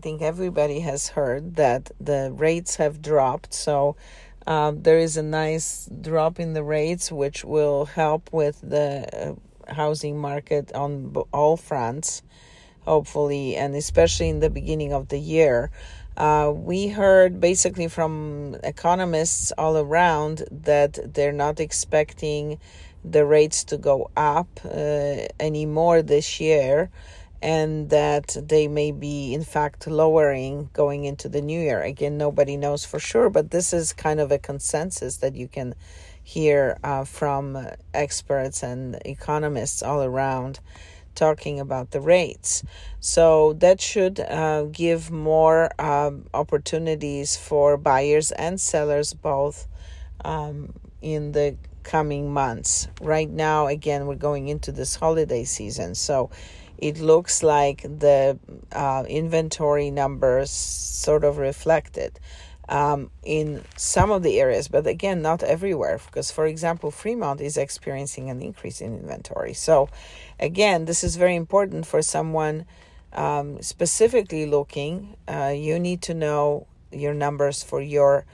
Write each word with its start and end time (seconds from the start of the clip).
I 0.00 0.02
think 0.02 0.22
everybody 0.22 0.80
has 0.80 1.10
heard 1.10 1.56
that 1.56 1.90
the 2.00 2.32
rates 2.32 2.76
have 2.76 3.02
dropped. 3.02 3.52
So 3.52 3.96
um, 4.46 4.80
there 4.80 4.96
is 4.96 5.18
a 5.18 5.22
nice 5.22 5.90
drop 6.00 6.40
in 6.40 6.54
the 6.54 6.62
rates, 6.62 7.12
which 7.12 7.44
will 7.44 7.84
help 7.84 8.32
with 8.32 8.62
the 8.62 9.36
uh, 9.68 9.74
housing 9.74 10.16
market 10.16 10.72
on 10.72 11.14
all 11.34 11.58
fronts, 11.58 12.22
hopefully, 12.86 13.56
and 13.56 13.74
especially 13.74 14.30
in 14.30 14.40
the 14.40 14.48
beginning 14.48 14.94
of 14.94 15.08
the 15.08 15.18
year. 15.18 15.70
Uh, 16.16 16.50
we 16.50 16.88
heard 16.88 17.38
basically 17.38 17.86
from 17.86 18.56
economists 18.64 19.52
all 19.58 19.76
around 19.76 20.44
that 20.50 21.12
they're 21.12 21.30
not 21.30 21.60
expecting 21.60 22.58
the 23.04 23.26
rates 23.26 23.64
to 23.64 23.76
go 23.76 24.10
up 24.16 24.48
uh, 24.64 25.26
anymore 25.38 26.00
this 26.00 26.40
year 26.40 26.88
and 27.42 27.90
that 27.90 28.36
they 28.40 28.68
may 28.68 28.92
be 28.92 29.32
in 29.32 29.44
fact 29.44 29.86
lowering 29.86 30.68
going 30.72 31.04
into 31.04 31.28
the 31.28 31.40
new 31.40 31.60
year. 31.60 31.82
Again 31.82 32.18
nobody 32.18 32.56
knows 32.56 32.84
for 32.84 32.98
sure 32.98 33.30
but 33.30 33.50
this 33.50 33.72
is 33.72 33.92
kind 33.92 34.20
of 34.20 34.30
a 34.30 34.38
consensus 34.38 35.18
that 35.18 35.34
you 35.34 35.48
can 35.48 35.74
hear 36.22 36.78
uh, 36.84 37.04
from 37.04 37.66
experts 37.94 38.62
and 38.62 39.00
economists 39.04 39.82
all 39.82 40.02
around 40.02 40.60
talking 41.14 41.58
about 41.58 41.90
the 41.90 42.00
rates. 42.00 42.62
So 43.00 43.54
that 43.54 43.80
should 43.80 44.20
uh, 44.20 44.64
give 44.64 45.10
more 45.10 45.70
um, 45.80 46.26
opportunities 46.32 47.36
for 47.36 47.76
buyers 47.76 48.30
and 48.32 48.60
sellers 48.60 49.12
both 49.14 49.66
um, 50.24 50.72
in 51.02 51.32
the 51.32 51.56
coming 51.82 52.32
months. 52.32 52.88
Right 53.00 53.28
now 53.28 53.66
again 53.66 54.06
we're 54.06 54.14
going 54.14 54.48
into 54.48 54.70
this 54.70 54.94
holiday 54.94 55.44
season 55.44 55.94
so 55.94 56.30
it 56.80 56.98
looks 56.98 57.42
like 57.42 57.82
the 57.82 58.38
uh, 58.72 59.04
inventory 59.08 59.90
numbers 59.90 60.50
sort 60.50 61.24
of 61.24 61.36
reflected 61.36 62.18
um, 62.70 63.10
in 63.22 63.62
some 63.76 64.10
of 64.10 64.22
the 64.22 64.40
areas, 64.40 64.68
but 64.68 64.86
again, 64.86 65.20
not 65.20 65.42
everywhere. 65.42 66.00
Because, 66.06 66.30
for 66.30 66.46
example, 66.46 66.90
Fremont 66.90 67.40
is 67.40 67.56
experiencing 67.56 68.30
an 68.30 68.40
increase 68.40 68.80
in 68.80 68.96
inventory. 68.96 69.52
So, 69.52 69.88
again, 70.38 70.86
this 70.86 71.04
is 71.04 71.16
very 71.16 71.34
important 71.34 71.86
for 71.86 72.00
someone 72.00 72.64
um, 73.12 73.60
specifically 73.60 74.46
looking. 74.46 75.16
Uh, 75.28 75.52
you 75.54 75.78
need 75.78 76.00
to 76.02 76.14
know 76.14 76.66
your 76.92 77.12
numbers 77.12 77.62
for 77.62 77.82
your 77.82 78.24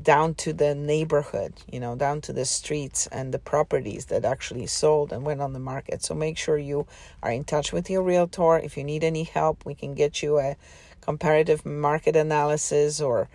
down 0.00 0.34
to 0.34 0.52
the 0.52 0.74
neighborhood, 0.74 1.54
you 1.70 1.80
know, 1.80 1.94
down 1.96 2.20
to 2.22 2.32
the 2.32 2.44
streets 2.44 3.06
and 3.08 3.32
the 3.32 3.38
properties 3.38 4.06
that 4.06 4.24
actually 4.24 4.66
sold 4.66 5.12
and 5.12 5.24
went 5.24 5.40
on 5.40 5.52
the 5.52 5.58
market. 5.58 6.02
So 6.02 6.14
make 6.14 6.38
sure 6.38 6.56
you 6.56 6.86
are 7.22 7.30
in 7.30 7.44
touch 7.44 7.72
with 7.72 7.90
your 7.90 8.02
realtor. 8.02 8.58
If 8.58 8.76
you 8.76 8.84
need 8.84 9.04
any 9.04 9.24
help, 9.24 9.64
we 9.66 9.74
can 9.74 9.94
get 9.94 10.22
you 10.22 10.38
a 10.38 10.56
comparative 11.00 11.66
market 11.66 12.16
analysis 12.16 13.00
or 13.00 13.28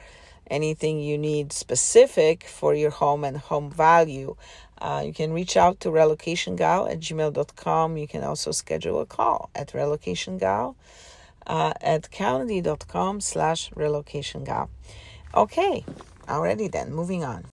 anything 0.49 0.99
you 0.99 1.17
need 1.17 1.51
specific 1.51 2.45
for 2.45 2.73
your 2.73 2.91
home 2.91 3.23
and 3.23 3.37
home 3.37 3.69
value. 3.69 4.35
Uh, 4.79 5.03
you 5.05 5.13
can 5.13 5.33
reach 5.33 5.57
out 5.57 5.79
to 5.81 5.89
relocationgal 5.89 6.89
at 6.91 6.99
gmail.com. 6.99 7.97
You 7.97 8.07
can 8.07 8.23
also 8.23 8.51
schedule 8.51 8.99
a 9.01 9.05
call 9.05 9.49
at 9.53 9.73
relocationgal 9.73 10.75
uh, 11.45 11.73
at 11.81 12.09
calendly.com 12.11 13.21
slash 13.21 13.71
relocationgal. 13.71 14.69
Okay, 15.33 15.83
Alrighty 16.27 16.69
then, 16.69 16.93
moving 16.93 17.23
on. 17.23 17.45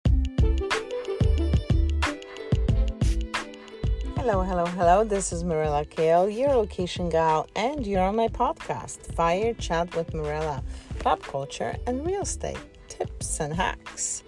Hello, 4.17 4.43
hello, 4.43 4.67
hello. 4.67 5.05
This 5.05 5.33
is 5.33 5.45
Mirella 5.45 5.85
Kaell, 5.85 6.29
your 6.29 6.49
location 6.49 7.09
gal, 7.09 7.47
and 7.55 7.87
you're 7.87 8.03
on 8.03 8.17
my 8.17 8.27
podcast, 8.27 9.15
Fire 9.15 9.55
Chat 9.55 9.95
with 9.95 10.13
Mirella, 10.13 10.65
pop 10.99 11.23
culture 11.23 11.77
and 11.87 12.05
real 12.05 12.23
estate 12.23 12.59
tips 12.89 13.39
and 13.39 13.55
hacks. 13.55 14.25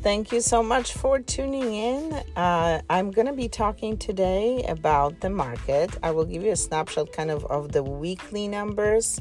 Thank 0.00 0.32
you 0.32 0.40
so 0.40 0.64
much 0.64 0.92
for 0.92 1.20
tuning 1.20 1.74
in. 1.74 2.12
Uh, 2.36 2.80
I'm 2.90 3.10
going 3.12 3.26
to 3.26 3.32
be 3.32 3.48
talking 3.48 3.96
today 3.96 4.64
about 4.68 5.20
the 5.20 5.30
market. 5.30 5.96
I 6.02 6.10
will 6.10 6.24
give 6.24 6.42
you 6.42 6.52
a 6.52 6.56
snapshot 6.56 7.12
kind 7.12 7.30
of 7.30 7.44
of 7.46 7.72
the 7.72 7.82
weekly 7.82 8.48
numbers 8.48 9.20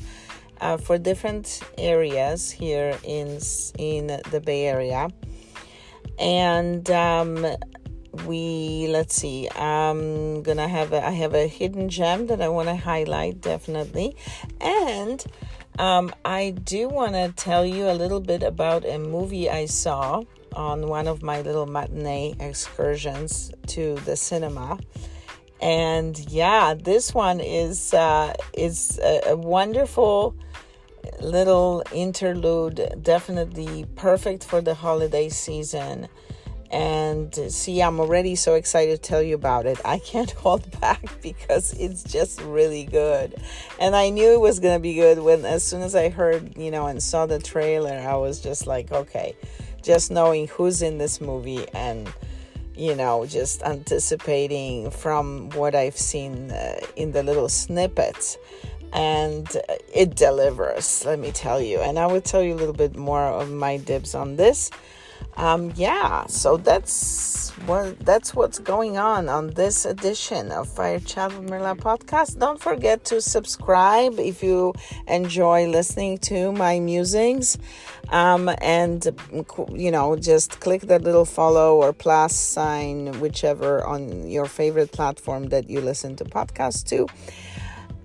uh, 0.62 0.78
for 0.78 0.98
different 0.98 1.62
areas 1.78 2.52
here 2.52 2.98
in 3.04 3.40
in 3.78 4.08
the 4.32 4.42
Bay 4.44 4.66
Area, 4.66 5.10
and 6.20 6.90
um, 6.92 7.46
we 8.26 8.88
let's 8.90 9.16
see. 9.16 9.50
I'm 9.56 10.44
gonna 10.44 10.68
have 10.68 10.94
a, 10.94 11.06
I 11.06 11.12
have 11.12 11.34
a 11.34 11.48
hidden 11.48 11.90
gem 11.90 12.28
that 12.28 12.42
I 12.42 12.50
want 12.50 12.70
to 12.70 12.76
highlight 12.76 13.42
definitely, 13.42 14.16
and 14.62 15.24
um, 15.80 16.14
I 16.24 16.52
do 16.52 16.88
want 16.88 17.14
to 17.14 17.34
tell 17.36 17.66
you 17.66 17.90
a 17.90 17.94
little 17.94 18.22
bit 18.22 18.44
about 18.44 18.86
a 18.86 18.98
movie 18.98 19.50
I 19.50 19.66
saw 19.66 20.24
on 20.54 20.88
one 20.88 21.08
of 21.08 21.22
my 21.22 21.42
little 21.42 21.66
matinee 21.66 22.34
excursions 22.40 23.52
to 23.68 23.96
the 24.06 24.16
cinema 24.16 24.80
and 25.62 26.20
yeah 26.32 26.74
this 26.74 27.14
one 27.14 27.40
is 27.40 27.94
uh, 27.94 28.34
is 28.54 29.00
a, 29.04 29.30
a 29.30 29.36
wonderful 29.36 30.36
little 31.22 31.84
interlude 31.94 33.00
definitely 33.02 33.86
perfect 33.96 34.44
for 34.44 34.62
the 34.62 34.74
holiday 34.74 35.30
season. 35.30 36.08
And 36.72 37.34
see 37.54 37.82
i'm 37.82 38.00
already 38.00 38.36
so 38.36 38.56
excited 38.56 39.02
to 39.02 39.02
tell 39.02 39.22
you 39.22 39.36
about 39.36 39.66
it. 39.66 39.80
I 39.86 40.00
can't 40.00 40.32
hold 40.44 40.80
back 40.82 41.22
because 41.22 41.74
it's 41.74 42.04
just 42.04 42.42
really 42.42 42.86
good. 42.86 43.36
And 43.80 43.96
i 43.96 44.10
knew 44.10 44.34
it 44.34 44.42
was 44.42 44.60
going 44.60 44.76
to 44.76 44.82
be 44.82 44.96
good 44.96 45.20
when 45.20 45.46
as 45.46 45.64
soon 45.64 45.82
as 45.84 45.96
i 45.96 46.10
heard 46.10 46.58
you 46.58 46.72
know 46.72 46.88
and 46.88 47.02
saw 47.02 47.26
the 47.26 47.40
trailer 47.40 47.94
i 47.94 48.16
was 48.16 48.42
just 48.42 48.68
like 48.68 48.92
okay 48.92 49.36
just 49.82 50.10
knowing 50.10 50.48
who's 50.48 50.82
in 50.82 50.98
this 50.98 51.22
movie 51.22 51.68
and 51.70 52.12
you 52.76 52.96
know, 52.96 53.26
just 53.26 53.64
anticipating 53.64 54.92
from 54.92 55.50
what 55.52 55.76
I've 55.76 55.98
seen 55.98 56.52
uh, 56.52 56.80
in 56.96 57.12
the 57.12 57.24
little 57.24 57.50
snippets. 57.50 58.38
And 58.94 59.48
it 59.94 60.16
delivers, 60.16 61.04
let 61.06 61.20
me 61.20 61.32
tell 61.32 61.60
you. 61.62 61.80
And 61.80 62.00
I 62.00 62.06
will 62.08 62.22
tell 62.22 62.42
you 62.42 62.54
a 62.54 62.56
little 62.56 62.74
bit 62.74 62.96
more 62.96 63.24
of 63.24 63.52
my 63.52 63.78
dibs 63.78 64.16
on 64.16 64.38
this. 64.38 64.72
Um, 65.38 65.74
yeah, 65.76 66.26
so 66.28 66.56
that's 66.58 67.52
what 67.66 68.00
that's 68.00 68.34
what's 68.34 68.60
going 68.60 68.98
on 68.98 69.28
on 69.28 69.50
this 69.52 69.86
edition 69.86 70.52
of 70.52 70.68
Fire 70.70 71.00
Chat 71.00 71.34
with 71.34 71.50
Mirella 71.50 71.76
podcast. 71.76 72.40
Don't 72.40 72.62
forget 72.62 73.04
to 73.06 73.22
subscribe 73.22 74.18
if 74.18 74.42
you 74.42 74.74
enjoy 75.08 75.68
listening 75.68 76.20
to 76.20 76.54
my 76.54 76.80
musings, 76.80 77.58
um, 78.10 78.50
and 78.62 79.08
you 79.74 79.92
know 79.92 80.16
just 80.16 80.62
click 80.62 80.84
that 80.84 81.02
little 81.02 81.26
follow 81.26 81.76
or 81.76 81.92
plus 81.92 82.34
sign, 82.34 83.20
whichever 83.20 83.86
on 83.86 84.30
your 84.30 84.46
favorite 84.46 84.94
platform 84.94 85.50
that 85.50 85.70
you 85.70 85.82
listen 85.82 86.16
to 86.16 86.24
podcasts 86.24 86.84
to. 86.90 87.08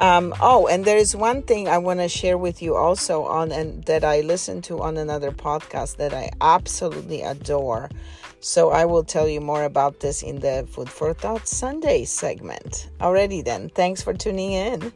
Um, 0.00 0.34
oh, 0.40 0.66
and 0.66 0.86
there 0.86 0.96
is 0.96 1.14
one 1.14 1.42
thing 1.42 1.68
I 1.68 1.76
want 1.76 2.00
to 2.00 2.08
share 2.08 2.38
with 2.38 2.62
you 2.62 2.74
also 2.74 3.24
on 3.24 3.52
and 3.52 3.84
that 3.84 4.02
I 4.02 4.22
listened 4.22 4.64
to 4.64 4.80
on 4.80 4.96
another 4.96 5.30
podcast 5.30 5.96
that 5.96 6.14
I 6.14 6.30
absolutely 6.40 7.20
adore. 7.20 7.90
So 8.40 8.70
I 8.70 8.86
will 8.86 9.04
tell 9.04 9.28
you 9.28 9.42
more 9.42 9.64
about 9.64 10.00
this 10.00 10.22
in 10.22 10.40
the 10.40 10.66
Food 10.70 10.88
for 10.88 11.12
Thought 11.12 11.46
Sunday 11.46 12.06
segment. 12.06 12.88
Already 13.02 13.42
then, 13.42 13.68
thanks 13.68 14.00
for 14.00 14.14
tuning 14.14 14.52
in. 14.52 14.90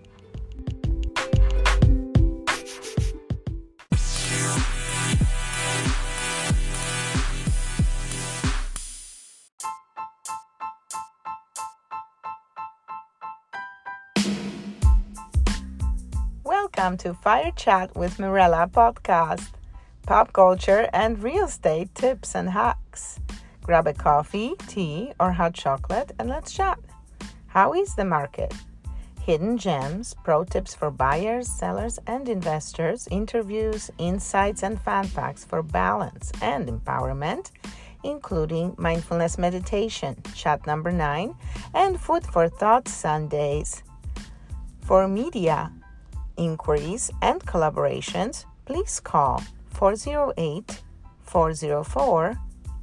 Welcome 16.77 16.97
to 16.97 17.15
Fire 17.15 17.53
Chat 17.55 17.95
with 17.95 18.19
Mirella 18.19 18.69
podcast, 18.73 19.51
pop 20.07 20.33
culture 20.33 20.89
and 20.93 21.23
real 21.23 21.45
estate 21.45 21.95
tips 21.95 22.35
and 22.35 22.51
hacks. 22.51 23.21
Grab 23.63 23.87
a 23.87 23.93
coffee, 23.93 24.55
tea, 24.67 25.13
or 25.21 25.31
hot 25.31 25.55
chocolate 25.55 26.11
and 26.19 26.29
let's 26.29 26.53
chat. 26.53 26.81
How 27.47 27.75
is 27.75 27.95
the 27.95 28.05
market? 28.05 28.53
Hidden 29.21 29.59
gems, 29.59 30.17
pro 30.25 30.43
tips 30.43 30.75
for 30.75 30.91
buyers, 30.91 31.49
sellers, 31.49 32.01
and 32.09 32.29
investors, 32.29 33.07
interviews, 33.11 33.91
insights, 33.99 34.65
and 34.65 34.81
fan 34.81 35.09
packs 35.11 35.45
for 35.45 35.63
balance 35.63 36.33
and 36.43 36.69
empowerment, 36.69 37.53
including 38.03 38.75
mindfulness 38.79 39.39
meditation, 39.39 40.17
chat 40.35 40.67
number 40.67 40.91
nine, 40.91 41.37
and 41.73 42.01
food 42.01 42.27
for 42.27 42.49
thought 42.49 42.89
Sundays. 42.89 43.85
For 44.81 45.07
media, 45.07 45.71
inquiries 46.37 47.11
and 47.23 47.41
collaborations, 47.41 48.45
please 48.65 49.01
call 49.01 49.43
408 49.71 50.83
404 51.23 52.37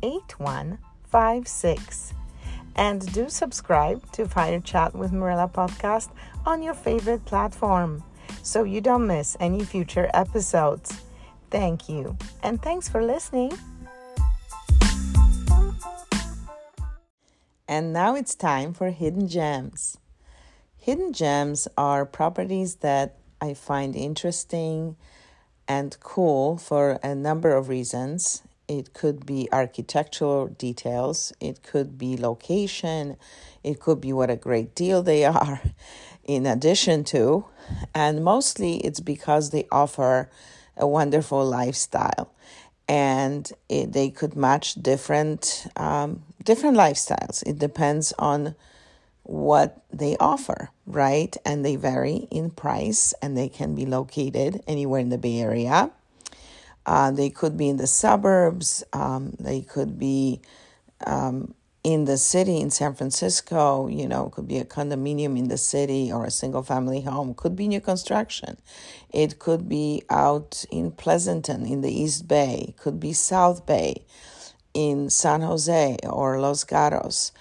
8156. 0.04 2.14
And 2.76 3.14
do 3.14 3.30
subscribe 3.30 4.12
to 4.14 4.28
Fire 4.28 4.60
Chat 4.60 4.96
with 4.96 5.12
Mirella 5.12 5.48
podcast 5.48 6.10
on 6.46 6.64
your 6.64 6.74
favorite 6.74 7.24
platform. 7.26 8.04
so 8.44 8.64
you 8.64 8.82
don't 8.82 9.08
miss 9.08 9.38
any 9.40 9.64
future 9.64 10.10
episodes. 10.14 11.02
Thank 11.50 11.90
you, 11.90 12.18
and 12.44 12.62
thanks 12.62 12.88
for 12.88 13.04
listening. 13.04 13.52
And 17.68 17.94
now 17.94 18.16
it's 18.16 18.36
time 18.36 18.74
for 18.74 18.90
hidden 18.90 19.28
gems. 19.28 19.98
Hidden 20.78 21.14
gems 21.14 21.68
are 21.78 22.06
properties 22.06 22.76
that 22.78 23.18
I 23.42 23.56
find 23.56 23.96
interesting 23.96 24.96
and 25.68 25.98
cool 26.00 26.58
for 26.58 27.00
a 27.02 27.16
number 27.16 27.56
of 27.56 27.70
reasons. 27.70 28.44
It 28.68 28.94
could 28.94 29.26
be 29.26 29.50
architectural 29.52 30.48
details, 30.48 31.34
it 31.40 31.64
could 31.64 31.98
be 31.98 32.16
location, 32.16 33.18
it 33.64 33.80
could 33.80 34.00
be 34.00 34.14
what 34.14 34.30
a 34.30 34.36
great 34.36 34.76
deal 34.76 35.02
they 35.02 35.26
are, 35.38 35.60
in 36.24 36.46
addition 36.46 37.04
to, 37.06 37.46
and 37.96 38.24
mostly 38.24 38.78
it's 38.78 39.00
because 39.00 39.50
they 39.50 39.68
offer 39.72 40.30
a 40.78 40.88
wonderful 40.88 41.44
lifestyle 41.44 42.32
and 42.88 43.52
it, 43.70 43.92
they 43.94 44.10
could 44.10 44.36
match 44.36 44.76
different 44.76 45.68
um, 45.76 46.24
different 46.44 46.78
lifestyles. 46.78 47.42
It 47.48 47.58
depends 47.58 48.14
on 48.20 48.56
what 49.32 49.82
they 49.94 50.18
offer, 50.18 50.70
right? 50.86 51.38
And 51.46 51.64
they 51.64 51.78
vary 51.78 52.28
in 52.30 52.52
price 52.52 53.14
and 53.22 53.38
they 53.38 53.48
can 53.48 53.76
be 53.76 53.86
located 53.86 54.62
anywhere 54.68 55.00
in 55.00 55.08
the 55.08 55.18
Bay 55.18 55.40
Area. 55.40 55.90
Uh, 56.86 57.12
they 57.12 57.30
could 57.30 57.56
be 57.56 57.70
in 57.70 57.78
the 57.78 57.88
suburbs, 57.88 58.84
um, 58.92 59.34
they 59.40 59.62
could 59.62 59.98
be 59.98 60.42
um, 61.06 61.54
in 61.84 62.06
the 62.06 62.18
city 62.18 62.60
in 62.60 62.72
San 62.72 62.94
Francisco, 62.94 63.88
you 63.88 64.06
know, 64.06 64.30
could 64.30 64.48
be 64.48 64.58
a 64.58 64.66
condominium 64.66 65.38
in 65.38 65.48
the 65.48 65.58
city 65.58 66.12
or 66.12 66.26
a 66.26 66.32
single 66.32 66.64
family 66.64 67.02
home, 67.02 67.34
could 67.34 67.56
be 67.56 67.70
new 67.70 67.80
construction. 67.80 68.58
It 69.12 69.40
could 69.40 69.70
be 69.70 70.04
out 70.10 70.66
in 70.72 70.92
Pleasanton 70.92 71.66
in 71.66 71.80
the 71.80 71.92
East 71.92 72.28
Bay, 72.28 72.76
could 72.78 73.00
be 73.00 73.14
South 73.14 73.66
Bay 73.66 74.04
in 74.74 75.10
San 75.10 75.42
Jose 75.42 75.98
or 76.04 76.40
Los 76.40 76.66
Gatos. 76.66 77.32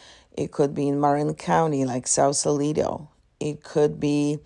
It 0.40 0.52
could 0.52 0.75
be 0.75 0.88
in 0.88 0.98
Marin 0.98 1.34
County, 1.34 1.84
like 1.84 2.06
Sausalito. 2.06 3.10
It 3.40 3.62
could 3.62 4.00
be 4.00 4.38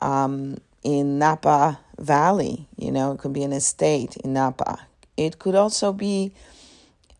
um, 0.00 0.56
in 0.82 1.20
Napa 1.20 1.78
Valley, 1.96 2.66
you 2.76 2.90
know, 2.90 3.12
it 3.12 3.20
could 3.20 3.32
be 3.32 3.44
an 3.44 3.52
estate 3.52 4.16
in 4.16 4.32
Napa. 4.32 4.84
It 5.16 5.38
could 5.38 5.54
also 5.54 5.92
be 5.92 6.32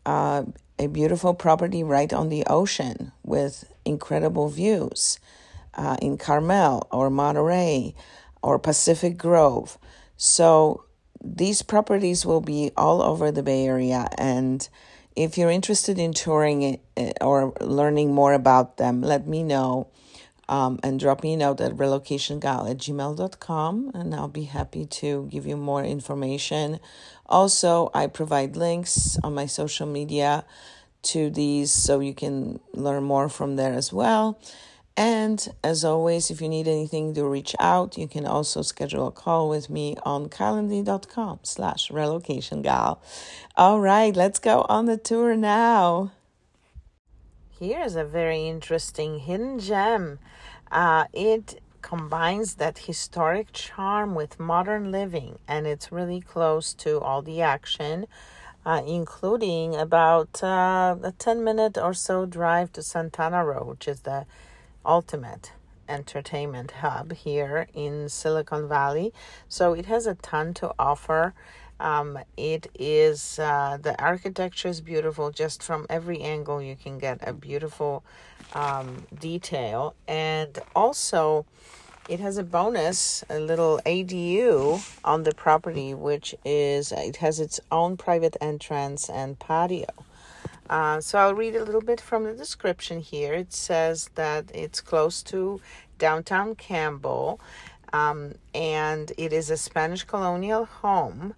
uh, 0.05 0.43
a 0.77 0.87
beautiful 0.87 1.33
property 1.33 1.81
right 1.81 2.11
on 2.11 2.27
the 2.27 2.43
ocean 2.47 3.13
with 3.23 3.71
incredible 3.85 4.49
views 4.49 5.21
uh, 5.75 5.95
in 6.01 6.17
Carmel 6.17 6.85
or 6.91 7.09
Monterey 7.09 7.95
or 8.41 8.59
Pacific 8.59 9.17
Grove. 9.17 9.77
So 10.17 10.83
these 11.23 11.61
properties 11.61 12.25
will 12.25 12.41
be 12.41 12.71
all 12.75 13.01
over 13.01 13.31
the 13.31 13.43
Bay 13.43 13.65
Area. 13.65 14.09
And 14.17 14.67
if 15.15 15.37
you're 15.37 15.49
interested 15.49 15.99
in 15.99 16.13
touring 16.13 16.61
it, 16.63 16.81
eh, 16.97 17.13
or 17.21 17.53
learning 17.61 18.13
more 18.13 18.33
about 18.33 18.77
them, 18.77 19.01
let 19.01 19.27
me 19.27 19.43
know 19.43 19.87
um, 20.49 20.79
and 20.83 20.99
drop 20.99 21.23
me 21.23 21.33
a 21.33 21.37
note 21.37 21.61
at 21.61 21.73
relocationgal 21.73 22.69
at 22.69 22.77
gmail.com 22.77 23.91
and 23.93 24.13
I'll 24.13 24.27
be 24.27 24.43
happy 24.43 24.85
to 24.85 25.27
give 25.31 25.45
you 25.45 25.57
more 25.57 25.83
information. 25.83 26.79
Also, 27.27 27.89
I 27.93 28.07
provide 28.07 28.55
links 28.55 29.17
on 29.23 29.33
my 29.33 29.45
social 29.45 29.87
media 29.87 30.45
to 31.03 31.29
these 31.29 31.71
so 31.71 31.99
you 31.99 32.13
can 32.13 32.59
learn 32.73 33.03
more 33.03 33.29
from 33.29 33.55
there 33.55 33.73
as 33.73 33.91
well. 33.91 34.39
And 34.95 35.47
as 35.63 35.83
always, 35.83 36.29
if 36.29 36.39
you 36.39 36.47
need 36.47 36.67
anything 36.67 37.15
to 37.15 37.25
reach 37.25 37.55
out, 37.59 37.97
you 37.97 38.07
can 38.07 38.27
also 38.27 38.61
schedule 38.61 39.07
a 39.07 39.11
call 39.11 39.49
with 39.49 39.69
me 39.69 39.95
on 40.05 40.29
calendly.com 40.29 41.39
slash 41.41 41.89
relocation 41.89 42.61
gal. 42.61 43.01
All 43.57 43.79
right, 43.79 44.15
let's 44.15 44.37
go 44.37 44.65
on 44.69 44.85
the 44.85 44.97
tour 44.97 45.35
now. 45.35 46.11
Here's 47.59 47.95
a 47.95 48.03
very 48.03 48.47
interesting 48.47 49.19
hidden 49.19 49.57
gem. 49.57 50.19
Uh, 50.71 51.05
it 51.11 51.59
combines 51.81 52.55
that 52.55 52.79
historic 52.79 53.51
charm 53.51 54.13
with 54.13 54.39
modern 54.39 54.91
living, 54.91 55.39
and 55.47 55.65
it's 55.65 55.91
really 55.91 56.21
close 56.21 56.73
to 56.75 56.99
all 56.99 57.21
the 57.21 57.41
action. 57.41 58.05
Uh, 58.65 58.81
including 58.87 59.75
about 59.75 60.41
uh, 60.41 60.95
a 61.03 61.11
10 61.11 61.43
minute 61.43 61.77
or 61.77 61.93
so 61.93 62.25
drive 62.25 62.71
to 62.71 62.81
Santana 62.81 63.43
Row, 63.43 63.65
which 63.65 63.89
is 63.89 63.99
the 64.01 64.25
ultimate 64.85 65.51
entertainment 65.89 66.71
hub 66.71 67.13
here 67.13 67.67
in 67.73 68.09
Silicon 68.09 68.67
Valley. 68.67 69.13
So 69.47 69.73
it 69.73 69.85
has 69.85 70.07
a 70.07 70.15
ton 70.15 70.53
to 70.55 70.73
offer. 70.79 71.33
Um, 71.79 72.19
it 72.37 72.67
is 72.79 73.39
uh, 73.39 73.77
the 73.81 74.01
architecture 74.01 74.69
is 74.69 74.79
beautiful 74.79 75.31
just 75.31 75.61
from 75.61 75.85
every 75.89 76.21
angle. 76.21 76.61
You 76.61 76.75
can 76.75 76.97
get 76.97 77.19
a 77.27 77.33
beautiful 77.33 78.03
um, 78.53 79.05
detail, 79.19 79.95
and 80.07 80.59
also 80.75 81.45
it 82.07 82.19
has 82.19 82.37
a 82.37 82.43
bonus, 82.43 83.23
a 83.29 83.39
little 83.39 83.79
ADU 83.85 84.81
on 85.03 85.23
the 85.23 85.33
property, 85.33 85.93
which 85.93 86.35
is 86.45 86.91
it 86.91 87.17
has 87.17 87.39
its 87.39 87.59
own 87.71 87.97
private 87.97 88.37
entrance 88.39 89.09
and 89.09 89.39
patio. 89.39 89.87
Uh, 90.73 90.99
so 90.99 91.19
I'll 91.19 91.35
read 91.35 91.55
a 91.55 91.63
little 91.63 91.83
bit 91.83 92.01
from 92.01 92.23
the 92.23 92.33
description 92.33 92.99
here. 92.99 93.35
It 93.35 93.53
says 93.53 94.09
that 94.15 94.49
it's 94.55 94.81
close 94.81 95.21
to 95.25 95.61
downtown 95.99 96.55
Campbell, 96.55 97.39
um, 97.93 98.33
and 98.55 99.11
it 99.15 99.31
is 99.31 99.51
a 99.51 99.57
Spanish 99.57 100.03
colonial 100.03 100.65
home 100.65 101.35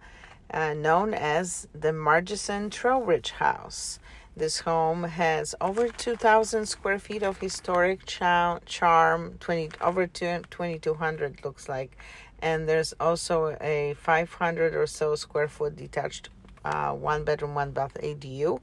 uh, 0.52 0.74
known 0.74 1.14
as 1.14 1.68
the 1.74 1.92
Margeson 1.92 2.72
Trowbridge 2.72 3.32
House. 3.32 4.00
This 4.38 4.60
home 4.60 5.04
has 5.04 5.54
over 5.60 5.90
2,000 5.90 6.66
square 6.66 6.98
feet 6.98 7.22
of 7.22 7.40
historic 7.40 8.06
cha- 8.06 8.60
charm, 8.66 9.36
20 9.42 9.72
over 9.82 10.08
2,200 10.08 11.44
looks 11.44 11.68
like, 11.68 11.98
and 12.42 12.70
there's 12.70 12.94
also 13.02 13.58
a 13.60 13.96
500 14.00 14.74
or 14.74 14.88
so 14.88 15.16
square 15.16 15.50
foot 15.50 15.76
detached 15.76 16.30
uh, 16.64 16.94
one 16.94 17.26
bedroom, 17.26 17.54
one 17.54 17.72
bath 17.72 17.98
ADU 18.02 18.62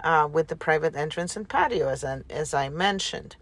uh, 0.00 0.28
with 0.30 0.48
the 0.48 0.56
private 0.56 0.96
entrance 0.96 1.36
and 1.36 1.48
patio, 1.48 1.88
as 1.88 2.04
as 2.30 2.54
I 2.54 2.68
mentioned. 2.68 3.36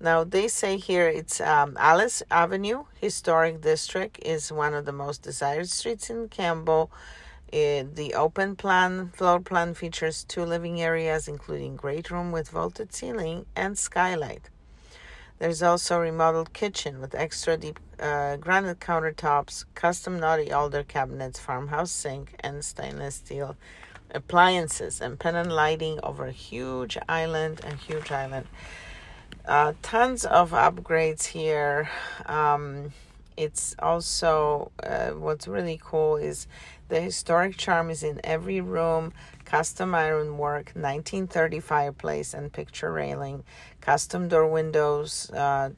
Now, 0.00 0.22
they 0.22 0.46
say 0.46 0.76
here 0.76 1.08
it's 1.08 1.40
um, 1.40 1.76
Alice 1.78 2.22
Avenue 2.30 2.84
Historic 3.00 3.60
District 3.60 4.18
is 4.24 4.52
one 4.52 4.72
of 4.72 4.84
the 4.84 4.92
most 4.92 5.22
desired 5.22 5.68
streets 5.68 6.08
in 6.08 6.28
Campbell. 6.28 6.90
It, 7.50 7.96
the 7.96 8.14
open 8.14 8.54
plan 8.54 9.08
floor 9.08 9.40
plan 9.40 9.74
features 9.74 10.22
two 10.22 10.44
living 10.44 10.80
areas, 10.80 11.26
including 11.26 11.74
great 11.74 12.10
room 12.10 12.30
with 12.30 12.50
vaulted 12.50 12.92
ceiling 12.92 13.46
and 13.56 13.76
skylight. 13.76 14.50
There's 15.38 15.62
also 15.62 15.96
a 15.96 16.00
remodeled 16.00 16.52
kitchen 16.52 17.00
with 17.00 17.14
extra 17.14 17.56
deep 17.56 17.80
uh, 17.98 18.36
granite 18.36 18.80
countertops, 18.80 19.64
custom 19.74 20.20
knotty 20.20 20.52
alder 20.52 20.84
cabinets, 20.84 21.40
farmhouse 21.40 21.90
sink, 21.90 22.34
and 22.40 22.64
stainless 22.64 23.16
steel 23.16 23.56
appliances 24.10 25.00
and 25.00 25.18
pendant 25.18 25.50
lighting 25.50 26.00
over 26.02 26.26
a 26.26 26.32
huge 26.32 26.96
island, 27.08 27.60
and 27.64 27.78
huge 27.78 28.10
island. 28.10 28.46
Uh, 29.44 29.72
tons 29.82 30.24
of 30.24 30.50
upgrades 30.50 31.26
here. 31.26 31.88
Um, 32.26 32.92
it's 33.36 33.76
also 33.78 34.72
uh, 34.82 35.10
what's 35.10 35.46
really 35.46 35.80
cool 35.82 36.16
is 36.16 36.46
the 36.88 37.00
historic 37.00 37.56
charm 37.56 37.88
is 37.90 38.02
in 38.02 38.20
every 38.24 38.60
room. 38.60 39.12
Custom 39.44 39.94
ironwork, 39.94 40.72
1930 40.74 41.60
fireplace 41.60 42.34
and 42.34 42.52
picture 42.52 42.92
railing, 42.92 43.44
custom 43.80 44.28
door 44.28 44.46
windows, 44.46 45.30
uh, 45.30 45.70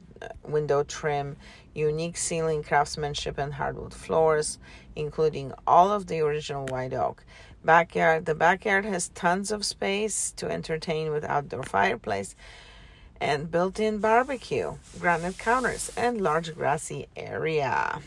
window 0.43 0.83
trim, 0.83 1.37
unique 1.73 2.17
ceiling 2.17 2.63
craftsmanship 2.63 3.37
and 3.37 3.53
hardwood 3.53 3.93
floors, 3.93 4.57
including 4.95 5.53
all 5.65 5.91
of 5.91 6.07
the 6.07 6.19
original 6.19 6.65
white 6.65 6.93
oak. 6.93 7.23
Backyard. 7.63 8.25
The 8.25 8.35
backyard 8.35 8.85
has 8.85 9.09
tons 9.09 9.51
of 9.51 9.65
space 9.65 10.31
to 10.37 10.49
entertain 10.49 11.11
with 11.11 11.23
outdoor 11.23 11.63
fireplace 11.63 12.35
and 13.19 13.51
built-in 13.51 13.99
barbecue, 13.99 14.73
granite 14.99 15.37
counters, 15.37 15.91
and 15.95 16.19
large 16.19 16.55
grassy 16.55 17.07
area. 17.15 18.01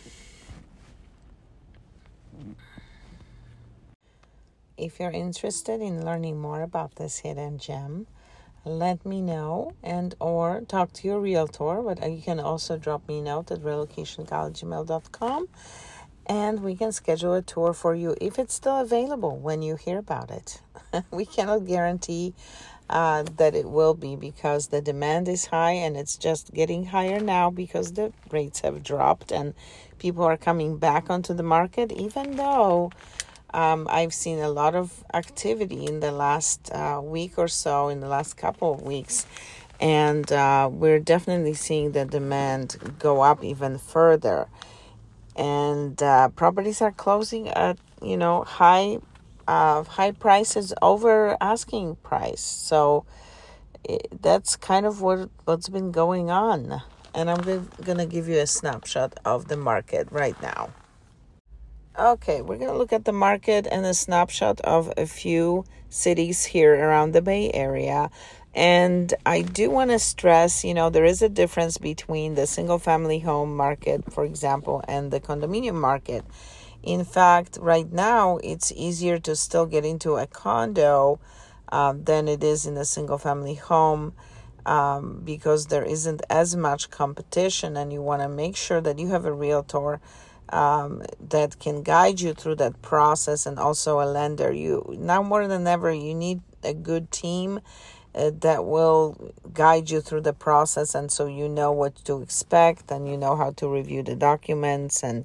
If 4.76 4.99
you're 4.99 5.12
interested 5.12 5.80
in 5.80 6.04
learning 6.04 6.40
more 6.40 6.62
about 6.62 6.96
this 6.96 7.18
hidden 7.18 7.58
gem, 7.58 8.08
let 8.64 9.06
me 9.06 9.20
know 9.20 9.75
and 9.82 10.16
or 10.18 10.62
talk 10.62 10.92
to 10.94 11.06
your 11.06 11.20
realtor 11.20 11.82
but 11.82 12.02
you 12.11 12.23
can 12.23 12.40
also 12.40 12.76
drop 12.78 13.06
me 13.06 13.18
a 13.18 13.23
note 13.23 13.50
at 13.50 13.61
relocationgal@gmail.com 13.61 15.49
and 16.26 16.62
we 16.62 16.75
can 16.75 16.93
schedule 16.93 17.35
a 17.35 17.43
tour 17.43 17.73
for 17.73 17.95
you 17.95 18.16
if 18.21 18.38
it's 18.38 18.54
still 18.54 18.81
available 18.81 19.37
when 19.37 19.62
you 19.62 19.76
hear 19.76 19.99
about 19.99 20.31
it. 20.31 20.61
we 21.11 21.26
cannot 21.26 21.66
guarantee 21.66 22.35
uh, 22.90 23.25
that 23.37 23.54
it 23.54 23.69
will 23.69 23.95
be 23.95 24.16
because 24.16 24.69
the 24.69 24.81
demand 24.81 25.28
is 25.28 25.47
high 25.47 25.73
and 25.73 25.97
it's 25.97 26.16
just 26.16 26.52
getting 26.52 26.87
higher 26.87 27.21
now 27.21 27.50
because 27.50 27.93
the 27.93 28.12
rates 28.31 28.61
have 28.61 28.83
dropped 28.83 29.33
and 29.33 29.54
people 29.99 30.25
are 30.25 30.37
coming 30.37 30.76
back 30.76 31.09
onto 31.09 31.33
the 31.35 31.43
market, 31.43 31.90
even 31.93 32.37
though 32.37 32.90
um, 33.54 33.87
I've 33.90 34.12
seen 34.12 34.38
a 34.40 34.49
lot 34.49 34.75
of 34.75 35.04
activity 35.14 35.87
in 35.87 36.00
the 36.00 36.12
last 36.12 36.71
uh, 36.73 37.00
week 37.02 37.38
or 37.38 37.49
so, 37.49 37.88
in 37.88 38.00
the 38.00 38.09
last 38.09 38.37
couple 38.37 38.75
of 38.75 38.83
weeks. 38.83 39.26
And 39.81 40.31
uh, 40.31 40.69
we're 40.71 41.00
definitely 41.00 41.54
seeing 41.54 41.93
the 41.93 42.04
demand 42.04 42.97
go 42.99 43.23
up 43.23 43.43
even 43.43 43.78
further. 43.78 44.49
And 45.37 46.00
uh, 46.03 46.29
properties 46.31 46.81
are 46.81 46.93
closing 46.93 47.49
at, 47.49 47.79
you 48.00 48.17
know, 48.17 48.45
high 48.45 48.99
uh, 49.47 49.85
high 49.85 50.12
prices 50.12 50.73
over 50.81 51.37
asking 51.41 51.97
price. 51.97 52.41
So 52.41 53.05
it, 53.83 54.09
that's 54.23 54.57
kind 54.57 54.87
of 54.87 55.03
what 55.03 55.31
what's 55.45 55.69
been 55.69 55.93
going 55.93 56.31
on. 56.31 56.83
And 57.14 57.31
I'm 57.31 57.43
to 57.99 58.07
give 58.07 58.29
you 58.29 58.38
a 58.38 58.47
snapshot 58.47 59.19
of 59.25 59.49
the 59.49 59.57
market 59.57 60.09
right 60.11 60.41
now. 60.43 60.71
Okay, 61.97 62.43
we're 62.43 62.59
to 62.73 62.76
look 62.76 62.93
at 62.93 63.05
the 63.05 63.12
market 63.12 63.69
and 63.71 63.87
a 63.87 63.95
snapshot 63.95 64.61
of 64.62 64.93
a 64.97 65.07
few 65.07 65.64
cities 65.88 66.45
here 66.47 66.75
around 66.75 67.12
the 67.12 67.23
Bay 67.23 67.53
Area. 67.53 68.11
And 68.54 69.12
I 69.26 69.42
do 69.42 69.68
want 69.68 69.90
to 69.90 69.99
stress, 69.99 70.64
you 70.64 70.75
know, 70.75 70.88
there 70.88 71.04
is 71.04 71.23
a 71.23 71.28
difference 71.28 71.76
between 71.76 72.37
the 72.37 72.46
single 72.46 72.78
family 72.78 73.18
home 73.18 73.56
market, 73.56 74.12
for 74.12 74.25
example, 74.25 74.82
and 74.87 75.11
the 75.11 75.18
condominium 75.18 75.75
market. 75.75 76.25
In 76.82 77.04
fact, 77.04 77.58
right 77.61 77.90
now, 77.90 78.38
it's 78.44 78.70
easier 78.73 79.18
to 79.20 79.34
still 79.34 79.66
get 79.66 79.84
into 79.84 80.16
a 80.16 80.26
condo 80.26 81.18
uh, 81.73 81.94
than 81.96 82.28
it 82.28 82.44
is 82.44 82.66
in 82.66 82.76
a 82.76 82.84
single 82.84 83.18
family 83.18 83.54
home 83.54 84.12
um, 84.66 85.20
because 85.25 85.66
there 85.66 85.84
isn't 85.84 86.23
as 86.30 86.54
much 86.54 86.90
competition, 86.90 87.76
and 87.76 87.92
you 87.92 88.02
want 88.02 88.23
to 88.23 88.28
make 88.28 88.56
sure 88.56 88.80
that 88.80 88.99
you 88.99 89.08
have 89.08 89.25
a 89.25 89.32
realtor 89.32 90.00
um, 90.50 91.02
that 91.28 91.58
can 91.58 91.82
guide 91.82 92.20
you 92.20 92.34
through 92.34 92.54
that 92.56 92.80
process 92.82 93.46
and 93.46 93.58
also 93.58 94.00
a 94.00 94.06
lender. 94.06 94.52
You 94.52 94.94
now 94.99 95.23
more 95.23 95.49
than 95.49 95.66
ever, 95.66 95.92
you 95.92 96.14
need 96.14 96.40
a 96.62 96.75
good 96.75 97.11
team. 97.11 97.61
Uh, 98.14 98.30
that 98.40 98.64
will 98.64 99.33
guide 99.52 99.90
you 99.90 100.00
through 100.00 100.21
the 100.21 100.33
process 100.33 100.94
and 100.94 101.11
so 101.11 101.26
you 101.26 101.49
know 101.49 101.73
what 101.73 101.97
to 102.04 102.23
expect 102.23 102.90
and 102.92 103.09
you 103.09 103.16
know 103.16 103.35
how 103.35 103.50
to 103.50 103.68
review 103.68 104.04
the 104.04 104.14
documents 104.14 105.02
and 105.02 105.25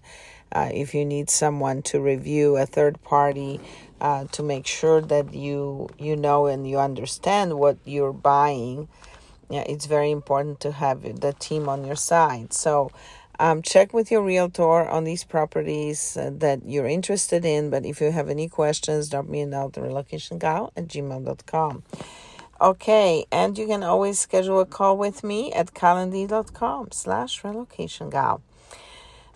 uh, 0.53 0.71
if 0.73 0.95
you 0.95 1.05
need 1.05 1.29
someone 1.29 1.83
to 1.83 2.01
review 2.01 2.57
a 2.57 2.65
third 2.65 2.99
party 3.03 3.59
uh, 4.01 4.25
to 4.31 4.41
make 4.41 4.65
sure 4.65 5.01
that 5.01 5.33
you 5.35 5.87
you 5.99 6.15
know 6.15 6.47
and 6.47 6.67
you 6.67 6.79
understand 6.79 7.59
what 7.59 7.77
you're 7.85 8.13
buying 8.13 8.87
yeah, 9.49 9.63
it's 9.67 9.87
very 9.87 10.11
important 10.11 10.59
to 10.61 10.71
have 10.71 11.01
the 11.01 11.33
team 11.33 11.67
on 11.67 11.83
your 11.83 11.95
side. 11.95 12.53
So 12.53 12.91
um, 13.39 13.61
check 13.61 13.93
with 13.93 14.11
your 14.11 14.21
realtor 14.21 14.87
on 14.87 15.05
these 15.05 15.23
properties 15.23 16.15
uh, 16.17 16.31
that 16.35 16.65
you're 16.65 16.87
interested 16.87 17.45
in 17.45 17.69
but 17.69 17.85
if 17.85 18.01
you 18.01 18.11
have 18.11 18.29
any 18.29 18.49
questions 18.49 19.07
drop 19.07 19.27
me 19.27 19.39
a 19.39 19.45
note 19.45 19.77
at 19.77 19.83
relocationgal 19.83 20.71
at 20.75 20.87
gmail.com 20.87 21.83
okay 22.61 23.25
and 23.31 23.57
you 23.57 23.67
can 23.67 23.83
always 23.83 24.19
schedule 24.19 24.59
a 24.59 24.65
call 24.65 24.97
with 24.97 25.23
me 25.23 25.51
at 25.53 25.73
calendly.com 25.73 26.89
slash 26.91 27.43
relocation 27.43 28.09
gal. 28.09 28.41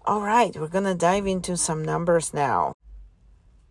all 0.06 0.22
right, 0.22 0.56
we're 0.56 0.68
going 0.68 0.84
to 0.84 0.96
dive 0.96 1.26
into 1.28 1.56
some 1.56 1.84
numbers 1.84 2.34
now. 2.34 2.74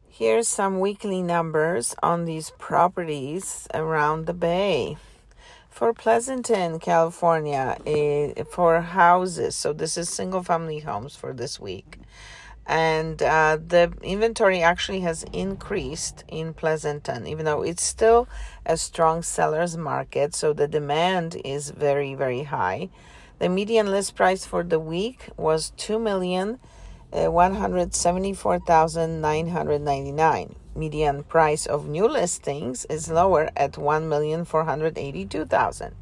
Here's 0.09 0.47
some 0.47 0.79
weekly 0.79 1.23
numbers 1.23 1.95
on 2.03 2.27
these 2.27 2.51
properties 2.59 3.67
around 3.73 4.27
the 4.27 4.35
bay. 4.35 4.99
For 5.71 5.95
Pleasanton, 5.95 6.79
California, 6.79 7.79
uh, 7.87 8.45
for 8.45 8.83
houses, 8.83 9.57
so 9.57 9.73
this 9.73 9.97
is 9.97 10.11
single 10.11 10.43
family 10.43 10.81
homes 10.81 11.17
for 11.17 11.33
this 11.33 11.59
week. 11.59 11.99
And 12.67 13.23
uh, 13.23 13.57
the 13.67 13.93
inventory 14.03 14.63
actually 14.63 15.01
has 15.01 15.25
increased 15.33 16.25
in 16.29 16.53
Pleasanton, 16.53 17.27
even 17.27 17.47
though 17.47 17.63
it's 17.63 17.83
still 17.83 18.29
a 18.65 18.77
strong 18.77 19.23
seller's 19.23 19.77
market. 19.77 20.35
So 20.35 20.53
the 20.53 20.69
demand 20.69 21.41
is 21.45 21.71
very, 21.71 22.15
very 22.15 22.45
high. 22.45 22.91
The 23.39 23.49
median 23.49 23.91
list 23.91 24.15
price 24.15 24.47
for 24.47 24.63
the 24.63 24.79
week 24.79 25.29
was 25.37 25.73
two 25.77 25.99
million 25.99 26.61
uh, 27.13 27.31
one 27.31 27.57
hundred 27.57 27.95
seventy 27.95 28.33
four 28.33 28.59
thousand 28.59 29.21
nine 29.21 29.49
hundred 29.49 29.83
ninety 29.83 30.13
nine 30.13 30.55
median 30.75 31.23
price 31.25 31.67
of 31.67 31.89
new 31.89 32.09
listings 32.09 32.85
is 32.87 33.11
lower 33.11 33.51
at 33.57 33.73
1,482,000. 33.73 35.93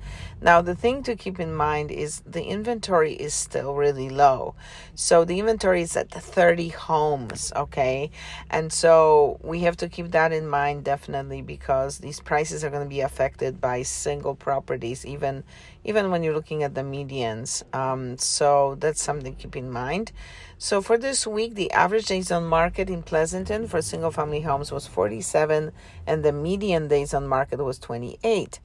Now 0.42 0.62
the 0.62 0.74
thing 0.74 1.02
to 1.02 1.16
keep 1.16 1.38
in 1.38 1.54
mind 1.54 1.90
is 1.90 2.20
the 2.20 2.44
inventory 2.44 3.12
is 3.12 3.34
still 3.34 3.74
really 3.74 4.08
low. 4.08 4.54
So 4.94 5.24
the 5.24 5.38
inventory 5.38 5.82
is 5.82 5.96
at 5.96 6.10
30 6.10 6.68
homes, 6.68 7.52
okay? 7.54 8.10
And 8.48 8.72
so 8.72 9.38
we 9.42 9.60
have 9.60 9.76
to 9.78 9.88
keep 9.88 10.12
that 10.12 10.32
in 10.32 10.48
mind 10.48 10.84
definitely 10.84 11.42
because 11.42 11.98
these 11.98 12.20
prices 12.20 12.64
are 12.64 12.70
going 12.70 12.84
to 12.84 12.88
be 12.88 13.00
affected 13.00 13.60
by 13.60 13.82
single 13.82 14.34
properties 14.34 15.04
even 15.04 15.44
even 15.84 16.10
when 16.10 16.22
you're 16.22 16.34
looking 16.34 16.62
at 16.62 16.74
the 16.74 16.82
medians. 16.82 17.62
Um, 17.74 18.18
so 18.18 18.76
that's 18.80 19.02
something 19.02 19.34
to 19.34 19.42
keep 19.42 19.56
in 19.56 19.70
mind. 19.70 20.12
So 20.58 20.82
for 20.82 20.98
this 20.98 21.26
week, 21.26 21.54
the 21.54 21.72
average 21.72 22.06
days 22.06 22.30
on 22.30 22.44
market 22.44 22.90
in 22.90 23.02
Pleasanton 23.02 23.66
for 23.66 23.80
single 23.80 24.10
family 24.10 24.42
homes 24.42 24.70
was 24.70 24.86
47 24.86 25.72
and 26.06 26.22
the 26.22 26.32
median 26.32 26.88
days 26.88 27.14
on 27.14 27.26
market 27.26 27.64
was 27.64 27.78
28. 27.78 28.60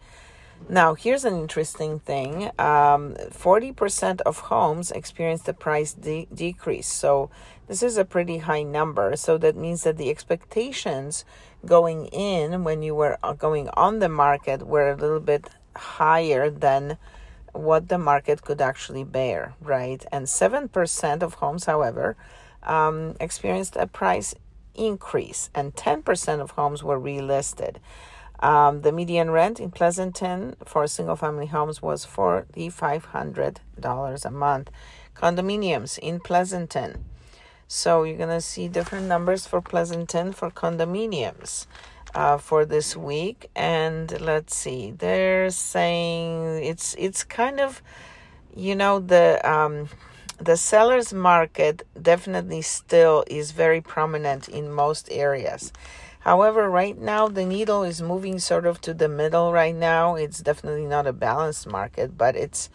Now, 0.67 0.95
here's 0.95 1.25
an 1.25 1.35
interesting 1.35 1.99
thing 1.99 2.45
um, 2.57 3.13
40% 3.29 4.21
of 4.21 4.39
homes 4.39 4.89
experienced 4.89 5.47
a 5.47 5.53
price 5.53 5.93
de- 5.93 6.27
decrease. 6.33 6.87
So, 6.87 7.29
this 7.67 7.83
is 7.83 7.97
a 7.97 8.05
pretty 8.05 8.39
high 8.39 8.63
number. 8.63 9.15
So, 9.15 9.37
that 9.37 9.55
means 9.55 9.83
that 9.83 9.97
the 9.97 10.09
expectations 10.09 11.23
going 11.67 12.07
in 12.07 12.63
when 12.63 12.81
you 12.81 12.95
were 12.95 13.19
uh, 13.21 13.33
going 13.33 13.69
on 13.75 13.99
the 13.99 14.09
market 14.09 14.65
were 14.65 14.89
a 14.89 14.95
little 14.95 15.19
bit 15.19 15.49
higher 15.75 16.49
than 16.49 16.97
what 17.53 17.89
the 17.89 17.99
market 17.99 18.41
could 18.41 18.59
actually 18.59 19.03
bear, 19.03 19.53
right? 19.61 20.03
And 20.11 20.25
7% 20.25 21.21
of 21.21 21.35
homes, 21.35 21.65
however, 21.65 22.17
um, 22.63 23.15
experienced 23.19 23.75
a 23.75 23.85
price 23.85 24.33
increase, 24.73 25.49
and 25.53 25.75
10% 25.75 26.41
of 26.41 26.51
homes 26.51 26.83
were 26.83 26.99
relisted. 26.99 27.77
Um, 28.39 28.81
the 28.81 28.91
median 28.91 29.31
rent 29.31 29.59
in 29.59 29.71
Pleasanton 29.71 30.55
for 30.65 30.85
single 30.87 31.15
family 31.15 31.47
homes 31.47 31.81
was 31.81 32.05
$4,500 32.05 34.25
a 34.25 34.31
month. 34.31 34.69
Condominiums 35.15 35.97
in 35.99 36.19
Pleasanton. 36.19 37.05
So 37.67 38.03
you're 38.03 38.17
going 38.17 38.29
to 38.29 38.41
see 38.41 38.67
different 38.67 39.07
numbers 39.07 39.47
for 39.47 39.61
Pleasanton 39.61 40.33
for 40.33 40.51
condominiums 40.51 41.65
uh, 42.13 42.37
for 42.37 42.65
this 42.65 42.95
week. 42.95 43.49
And 43.55 44.19
let's 44.21 44.55
see, 44.55 44.91
they're 44.91 45.49
saying 45.49 46.63
it's 46.63 46.95
it's 46.97 47.23
kind 47.23 47.59
of, 47.59 47.81
you 48.55 48.75
know, 48.75 48.99
the 48.99 49.41
um, 49.49 49.89
the 50.37 50.57
sellers 50.57 51.13
market 51.13 51.83
definitely 51.99 52.61
still 52.61 53.23
is 53.27 53.51
very 53.51 53.81
prominent 53.81 54.47
in 54.47 54.71
most 54.71 55.07
areas. 55.11 55.71
However, 56.25 56.67
right 56.71 56.97
now 56.97 57.27
the 57.27 57.45
needle 57.45 57.83
is 57.83 58.01
moving 58.01 58.39
sort 58.39 58.65
of 58.65 58.81
to 58.81 58.95
the 58.95 59.07
middle 59.07 59.53
right 59.53 59.75
now. 59.75 60.15
It's 60.15 60.39
definitely 60.39 60.87
not 60.87 61.05
a 61.05 61.13
balanced 61.13 61.67
market, 61.67 62.17
but 62.17 62.35
it's 62.35 62.67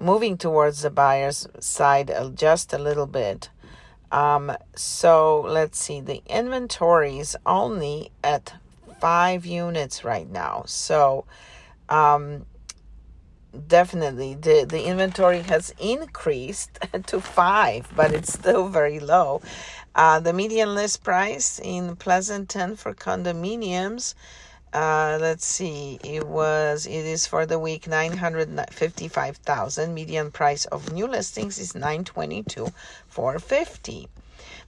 moving 0.00 0.36
towards 0.36 0.82
the 0.82 0.90
buyer's 0.90 1.46
side 1.60 2.10
just 2.34 2.72
a 2.72 2.78
little 2.78 3.06
bit. 3.06 3.48
Um, 4.10 4.56
so 4.74 5.40
let's 5.42 5.78
see, 5.78 6.00
the 6.00 6.20
inventory 6.26 7.20
is 7.20 7.36
only 7.46 8.10
at 8.24 8.54
five 8.98 9.46
units 9.46 10.02
right 10.02 10.28
now. 10.28 10.64
So, 10.66 11.26
um, 11.88 12.44
definitely 13.68 14.34
the, 14.34 14.64
the 14.64 14.84
inventory 14.84 15.42
has 15.42 15.72
increased 15.78 16.78
to 17.06 17.20
five, 17.20 17.88
but 17.94 18.12
it's 18.12 18.32
still 18.32 18.68
very 18.68 18.98
low. 18.98 19.42
Uh, 19.94 20.20
the 20.20 20.32
median 20.32 20.74
list 20.74 21.02
price 21.02 21.58
in 21.62 21.96
Pleasanton 21.96 22.76
for 22.76 22.94
condominiums. 22.94 24.14
Uh, 24.72 25.18
let's 25.20 25.44
see, 25.44 25.98
it 26.04 26.26
was 26.26 26.86
it 26.86 27.04
is 27.04 27.26
for 27.26 27.44
the 27.44 27.58
week 27.58 27.88
nine 27.88 28.16
hundred 28.16 28.48
fifty 28.70 29.08
five 29.08 29.36
thousand. 29.38 29.92
Median 29.94 30.30
price 30.30 30.64
of 30.66 30.92
new 30.92 31.06
listings 31.08 31.58
is 31.58 31.74
nine 31.74 32.04
twenty 32.04 32.42
two 32.44 32.68
four 33.08 33.38
fifty. 33.40 34.08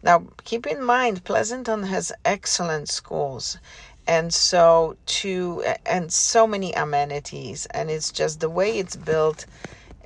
Now 0.03 0.27
keep 0.45 0.67
in 0.67 0.83
mind, 0.83 1.23
Pleasanton 1.25 1.85
has 1.85 2.13
excellent 2.25 2.89
schools 2.89 3.59
and 4.07 4.35
so 4.35 4.97
to 5.07 5.63
and 5.87 6.13
so 6.13 6.47
many 6.47 6.73
amenities 6.73 7.67
and 7.67 7.91
it's 7.91 8.11
just 8.11 8.41
the 8.41 8.51
way 8.51 8.79
it's 8.79 8.97
built 8.97 9.47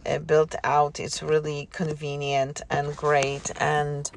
uh, 0.04 0.18
built 0.18 0.54
out 0.64 1.00
it's 1.00 1.22
really 1.22 1.68
convenient 1.72 2.60
and 2.70 2.94
great 2.96 3.50
and 3.60 4.10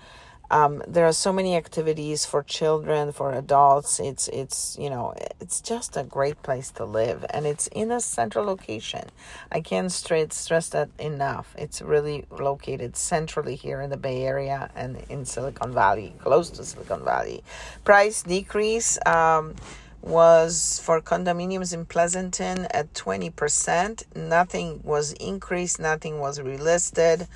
Um, 0.51 0.81
there 0.87 1.05
are 1.05 1.13
so 1.13 1.31
many 1.31 1.55
activities 1.55 2.25
for 2.25 2.41
children, 2.43 3.11
for 3.11 3.31
adults. 3.31 3.99
It's 3.99 4.27
it's 4.29 4.77
you 4.79 4.89
know 4.89 5.13
it's 5.39 5.61
just 5.61 5.95
a 5.95 6.03
great 6.03 6.41
place 6.41 6.71
to 6.71 6.85
live, 6.85 7.25
and 7.29 7.45
it's 7.45 7.67
in 7.67 7.91
a 7.91 7.99
central 7.99 8.45
location. 8.45 9.05
I 9.51 9.61
can't 9.61 9.91
straight 9.91 10.33
stress 10.33 10.69
that 10.69 10.89
enough. 10.97 11.53
It's 11.57 11.81
really 11.81 12.25
located 12.31 12.97
centrally 12.97 13.55
here 13.55 13.81
in 13.81 13.89
the 13.89 13.97
Bay 13.97 14.23
Area 14.23 14.71
and 14.75 14.97
in 15.09 15.25
Silicon 15.25 15.73
Valley, 15.73 16.13
close 16.19 16.49
to 16.51 16.63
Silicon 16.63 17.03
Valley. 17.03 17.43
Price 17.83 18.23
decrease. 18.23 18.97
Um, 19.05 19.55
was 20.01 20.79
for 20.81 21.01
condominiums 21.01 21.73
in 21.73 21.85
Pleasanton 21.85 22.65
at 22.71 22.93
20%. 22.93 24.03
Nothing 24.15 24.79
was 24.81 25.11
increased, 25.11 25.77
nothing 25.77 26.19
was 26.19 26.39
relisted 26.39 27.27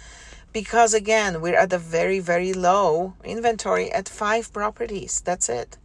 because 0.53 0.93
again 0.93 1.41
we're 1.41 1.57
at 1.57 1.74
a 1.74 1.79
very 1.79 2.19
very 2.19 2.53
low 2.53 3.15
inventory 3.24 3.91
at 3.91 4.07
five 4.07 4.53
properties. 4.53 5.22
That's 5.22 5.50
it. 5.50 5.79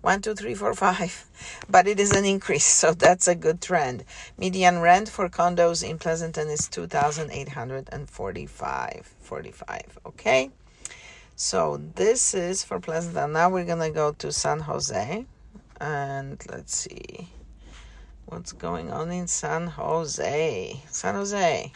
One 0.00 0.22
two 0.22 0.34
three 0.34 0.54
four 0.54 0.74
five. 0.86 1.26
But 1.68 1.88
it 1.88 2.00
is 2.00 2.12
an 2.12 2.24
increase 2.24 2.64
so 2.64 2.92
that's 2.92 3.28
a 3.28 3.34
good 3.34 3.60
trend. 3.60 4.04
Median 4.38 4.80
rent 4.80 5.08
for 5.08 5.28
condos 5.28 5.82
in 5.86 5.98
pleasanton 5.98 6.48
is 6.48 6.68
2845 6.68 9.14
45 9.20 9.98
okay? 10.06 10.50
So 11.34 11.80
this 11.96 12.34
is 12.34 12.62
for 12.62 12.78
pleasanton. 12.78 13.32
Now 13.32 13.50
we're 13.50 13.64
gonna 13.64 13.90
go 13.90 14.12
to 14.12 14.30
san 14.32 14.60
jose 14.60 15.26
and 15.80 16.40
let's 16.48 16.76
see 16.76 17.28
what's 18.26 18.52
going 18.52 18.92
on 18.92 19.10
in 19.10 19.26
san 19.26 19.66
jose. 19.66 20.80
San 20.88 21.16
jose 21.16 21.72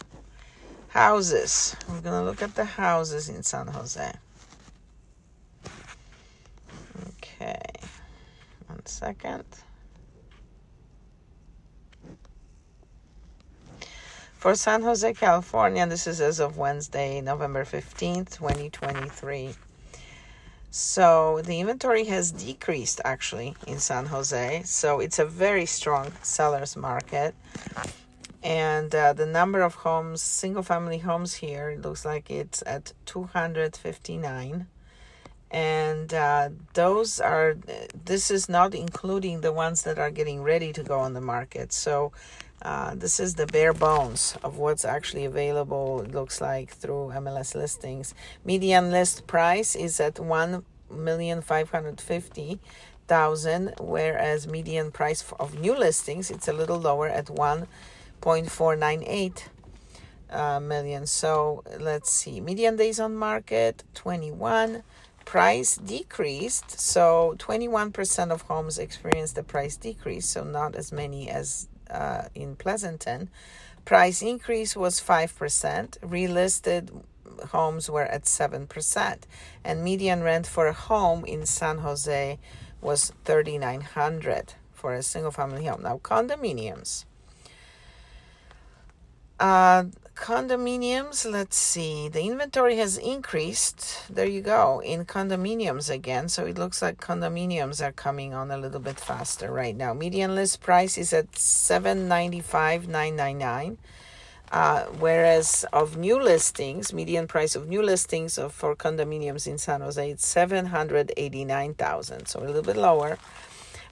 Houses. 0.96 1.76
We're 1.90 2.00
going 2.00 2.18
to 2.18 2.24
look 2.24 2.40
at 2.40 2.54
the 2.54 2.64
houses 2.64 3.28
in 3.28 3.42
San 3.42 3.66
Jose. 3.66 4.12
Okay. 7.08 7.60
One 8.66 8.86
second. 8.86 9.44
For 14.38 14.54
San 14.54 14.80
Jose, 14.84 15.12
California, 15.12 15.86
this 15.86 16.06
is 16.06 16.22
as 16.22 16.40
of 16.40 16.56
Wednesday, 16.56 17.20
November 17.20 17.66
15th, 17.66 18.34
2023. 18.34 19.54
So 20.70 21.42
the 21.44 21.60
inventory 21.60 22.04
has 22.04 22.30
decreased 22.30 23.02
actually 23.04 23.54
in 23.66 23.80
San 23.80 24.06
Jose. 24.06 24.62
So 24.64 25.00
it's 25.00 25.18
a 25.18 25.26
very 25.26 25.66
strong 25.66 26.10
seller's 26.22 26.74
market 26.74 27.34
and 28.42 28.94
uh, 28.94 29.12
the 29.12 29.26
number 29.26 29.62
of 29.62 29.76
homes 29.76 30.22
single 30.22 30.62
family 30.62 30.98
homes 30.98 31.34
here 31.34 31.78
looks 31.82 32.04
like 32.04 32.30
it's 32.30 32.62
at 32.66 32.92
259 33.06 34.66
and 35.50 36.12
uh, 36.12 36.50
those 36.74 37.20
are 37.20 37.56
this 38.04 38.30
is 38.30 38.48
not 38.48 38.74
including 38.74 39.40
the 39.40 39.52
ones 39.52 39.82
that 39.82 39.98
are 39.98 40.10
getting 40.10 40.42
ready 40.42 40.72
to 40.72 40.82
go 40.82 40.98
on 40.98 41.14
the 41.14 41.20
market. 41.20 41.72
So 41.72 42.12
uh, 42.62 42.94
this 42.94 43.20
is 43.20 43.34
the 43.34 43.46
bare 43.46 43.72
bones 43.72 44.36
of 44.42 44.58
what's 44.58 44.84
actually 44.84 45.24
available 45.24 46.00
it 46.00 46.10
looks 46.12 46.40
like 46.40 46.70
through 46.70 47.12
mls 47.14 47.54
listings. 47.54 48.14
Median 48.44 48.90
list 48.90 49.26
price 49.26 49.76
is 49.76 50.00
at 50.00 50.18
1 50.18 50.64
million 50.90 51.42
five 51.42 51.70
hundred 51.70 52.00
fifty 52.00 52.60
thousand 53.08 53.74
whereas 53.80 54.46
median 54.46 54.90
price 54.90 55.24
of 55.38 55.58
new 55.58 55.76
listings 55.76 56.30
it's 56.30 56.48
a 56.48 56.52
little 56.52 56.78
lower 56.78 57.08
at 57.08 57.28
1 57.30 57.66
0.498 58.20 59.44
uh, 60.30 60.60
million. 60.60 61.06
So 61.06 61.62
let's 61.78 62.10
see. 62.10 62.40
Median 62.40 62.76
days 62.76 63.00
on 63.00 63.14
market 63.16 63.84
21. 63.94 64.82
Price 65.24 65.76
decreased. 65.76 66.78
So 66.78 67.34
21% 67.38 68.30
of 68.30 68.42
homes 68.42 68.78
experienced 68.78 69.36
a 69.38 69.42
price 69.42 69.76
decrease. 69.76 70.26
So 70.26 70.44
not 70.44 70.74
as 70.76 70.92
many 70.92 71.28
as 71.28 71.68
uh, 71.90 72.28
in 72.34 72.56
Pleasanton. 72.56 73.28
Price 73.84 74.22
increase 74.22 74.76
was 74.76 75.00
5%. 75.00 75.98
Relisted 76.00 77.02
homes 77.48 77.88
were 77.90 78.04
at 78.04 78.24
7%. 78.24 79.18
And 79.64 79.84
median 79.84 80.22
rent 80.22 80.46
for 80.46 80.66
a 80.66 80.72
home 80.72 81.24
in 81.24 81.46
San 81.46 81.78
Jose 81.78 82.38
was 82.80 83.12
3900 83.24 84.54
for 84.72 84.94
a 84.94 85.02
single 85.02 85.30
family 85.30 85.66
home. 85.66 85.82
Now, 85.82 85.98
condominiums. 85.98 87.04
Uh, 89.38 89.84
condominiums, 90.14 91.30
let's 91.30 91.58
see. 91.58 92.08
The 92.08 92.22
inventory 92.22 92.78
has 92.78 92.96
increased. 92.96 94.04
There 94.08 94.26
you 94.26 94.40
go. 94.40 94.80
In 94.80 95.04
condominiums 95.04 95.90
again. 95.90 96.30
So 96.30 96.46
it 96.46 96.56
looks 96.56 96.80
like 96.80 96.98
condominiums 97.00 97.86
are 97.86 97.92
coming 97.92 98.32
on 98.32 98.50
a 98.50 98.56
little 98.56 98.80
bit 98.80 98.98
faster 98.98 99.52
right 99.52 99.76
now. 99.76 99.92
Median 99.92 100.34
list 100.34 100.62
price 100.62 100.96
is 100.96 101.12
at 101.12 101.38
795,999. 101.38 103.76
Uh, 104.52 104.84
whereas 105.00 105.64
of 105.72 105.96
new 105.96 106.22
listings, 106.22 106.92
median 106.92 107.26
price 107.26 107.56
of 107.56 107.68
new 107.68 107.82
listings 107.82 108.38
of, 108.38 108.52
for 108.52 108.76
condominiums 108.76 109.46
in 109.46 109.58
San 109.58 109.80
Jose, 109.80 110.10
it's 110.10 110.24
789,000. 110.24 112.26
So 112.26 112.40
a 112.40 112.46
little 112.46 112.62
bit 112.62 112.76
lower. 112.76 113.18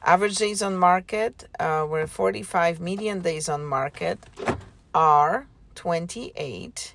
Average 0.03 0.37
days 0.37 0.63
on 0.63 0.77
market 0.77 1.49
uh, 1.59 1.87
were 1.89 2.07
45 2.07 2.81
median 2.81 3.21
days 3.21 3.49
on 3.49 3.65
market 3.65 4.19
are 4.95 5.47
28 5.75 6.95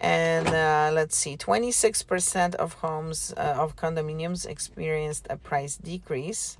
and 0.00 0.48
uh, 0.48 0.90
let's 0.94 1.16
see 1.16 1.36
26% 1.36 2.54
of 2.54 2.74
homes 2.74 3.34
uh, 3.36 3.54
of 3.58 3.76
condominiums 3.76 4.46
experienced 4.46 5.26
a 5.28 5.36
price 5.36 5.76
decrease 5.76 6.56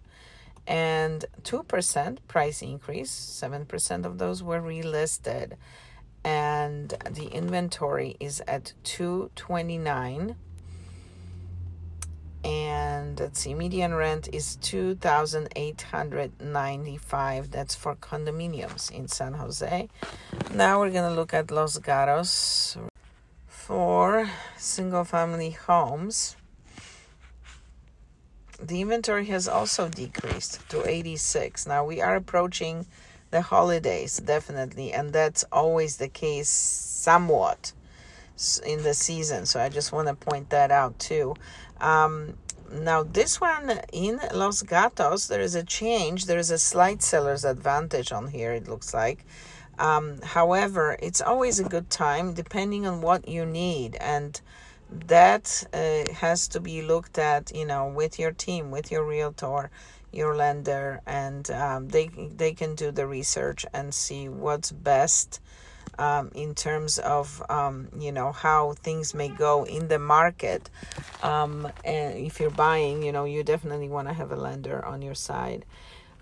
and 0.67 1.25
2% 1.43 2.19
price 2.29 2.63
increase. 2.63 3.11
7% 3.11 4.05
of 4.05 4.19
those 4.19 4.43
were 4.43 4.61
relisted. 4.61 5.55
And 6.23 6.95
the 7.11 7.27
inventory 7.27 8.17
is 8.21 8.43
at 8.47 8.75
229 8.85 10.37
and 12.45 13.19
let's 13.21 13.41
see 13.41 13.55
median 13.55 13.95
rent 13.95 14.29
is 14.33 14.57
2895 14.57 17.51
that's 17.51 17.75
for 17.75 17.95
condominiums 17.97 18.91
in 18.91 19.07
san 19.09 19.35
jose. 19.35 19.87
Now 20.55 20.81
we're 20.81 20.89
going 20.91 21.11
to 21.11 21.15
look 21.15 21.35
at 21.35 21.51
los 21.51 21.77
gatos 21.79 22.79
for 23.47 24.31
single 24.57 25.05
family 25.05 25.51
homes. 25.51 26.37
The 28.63 28.81
inventory 28.83 29.25
has 29.27 29.49
also 29.49 29.89
decreased 29.89 30.69
to 30.71 30.89
86 30.89 31.67
now 31.67 31.85
we 31.85 32.01
are 32.01 32.17
approaching 32.17 32.87
the 33.31 33.43
holidays 33.43 34.17
definitely 34.19 34.93
and 34.93 35.13
that's 35.13 35.45
always 35.53 35.99
the 35.99 36.09
case 36.09 36.49
somewhat 36.49 37.73
in 38.65 38.83
the 38.83 38.95
season. 38.95 39.45
So 39.45 39.61
i 39.61 39.69
just 39.69 39.93
want 39.93 40.09
to 40.09 40.15
point 40.15 40.49
that 40.51 40.71
out 40.71 40.99
too 40.99 41.35
um, 41.81 42.35
now 42.73 43.03
this 43.03 43.41
one 43.41 43.81
in 43.93 44.21
Los 44.33 44.63
Gatos, 44.63 45.27
there 45.27 45.41
is 45.41 45.55
a 45.55 45.65
change. 45.65 46.27
There 46.27 46.39
is 46.39 46.51
a 46.51 46.59
slight 46.59 47.03
seller's 47.03 47.45
advantage 47.45 48.13
on 48.13 48.29
here. 48.29 48.53
It 48.53 48.69
looks 48.69 48.95
like. 48.95 49.25
Um, 49.79 50.21
however, 50.23 50.97
it's 51.01 51.21
always 51.21 51.59
a 51.59 51.65
good 51.65 51.91
time 51.91 52.35
depending 52.35 52.87
on 52.87 53.01
what 53.01 53.27
you 53.27 53.47
need, 53.47 53.97
and 53.97 54.41
that 54.91 55.65
uh, 55.73 56.13
has 56.15 56.49
to 56.49 56.61
be 56.61 56.83
looked 56.83 57.19
at. 57.19 57.51
You 57.55 57.67
know, 57.67 57.89
with 57.89 58.19
your 58.19 58.33
team, 58.33 58.71
with 58.71 58.93
your 58.93 59.05
realtor, 59.05 59.71
your 60.13 60.37
lender, 60.37 61.01
and 61.07 61.51
um, 61.51 61.89
they 61.89 62.09
they 62.09 62.53
can 62.53 62.75
do 62.75 62.91
the 62.91 63.07
research 63.07 63.65
and 63.73 63.95
see 63.95 64.29
what's 64.29 64.71
best 64.71 65.41
um, 65.99 66.31
in 66.35 66.55
terms 66.55 66.99
of 66.99 67.43
um, 67.51 67.89
you 67.99 68.13
know 68.13 68.33
how 68.33 68.73
things 68.73 69.15
may 69.15 69.29
go 69.29 69.65
in 69.65 69.89
the 69.89 69.99
market. 69.99 70.71
Um, 71.23 71.71
and 71.85 72.17
if 72.19 72.41
you're 72.41 72.51
buying, 72.51 73.03
you 73.03 73.13
know 73.13 73.25
you 73.25 73.43
definitely 73.43 73.89
want 73.89 74.09
to 74.09 74.15
have 74.15 74.33
a 74.33 74.37
lender 74.37 74.85
on 74.85 75.03
your 75.03 75.15
side, 75.15 75.65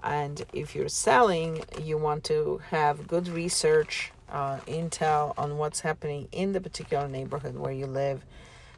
and 0.03 0.45
if 0.53 0.75
you're 0.75 0.89
selling, 0.89 1.65
you 1.83 1.99
want 1.99 2.25
to 2.25 2.61
have 2.71 3.07
good 3.07 3.29
research, 3.29 4.13
uh, 4.31 4.59
intel 4.67 5.35
on 5.39 5.59
what's 5.59 5.81
happening 5.81 6.29
in 6.33 6.53
the 6.53 6.61
particular 6.61 7.09
neighborhood 7.09 7.57
where 7.57 7.73
you 7.73 7.87
live. 7.87 8.25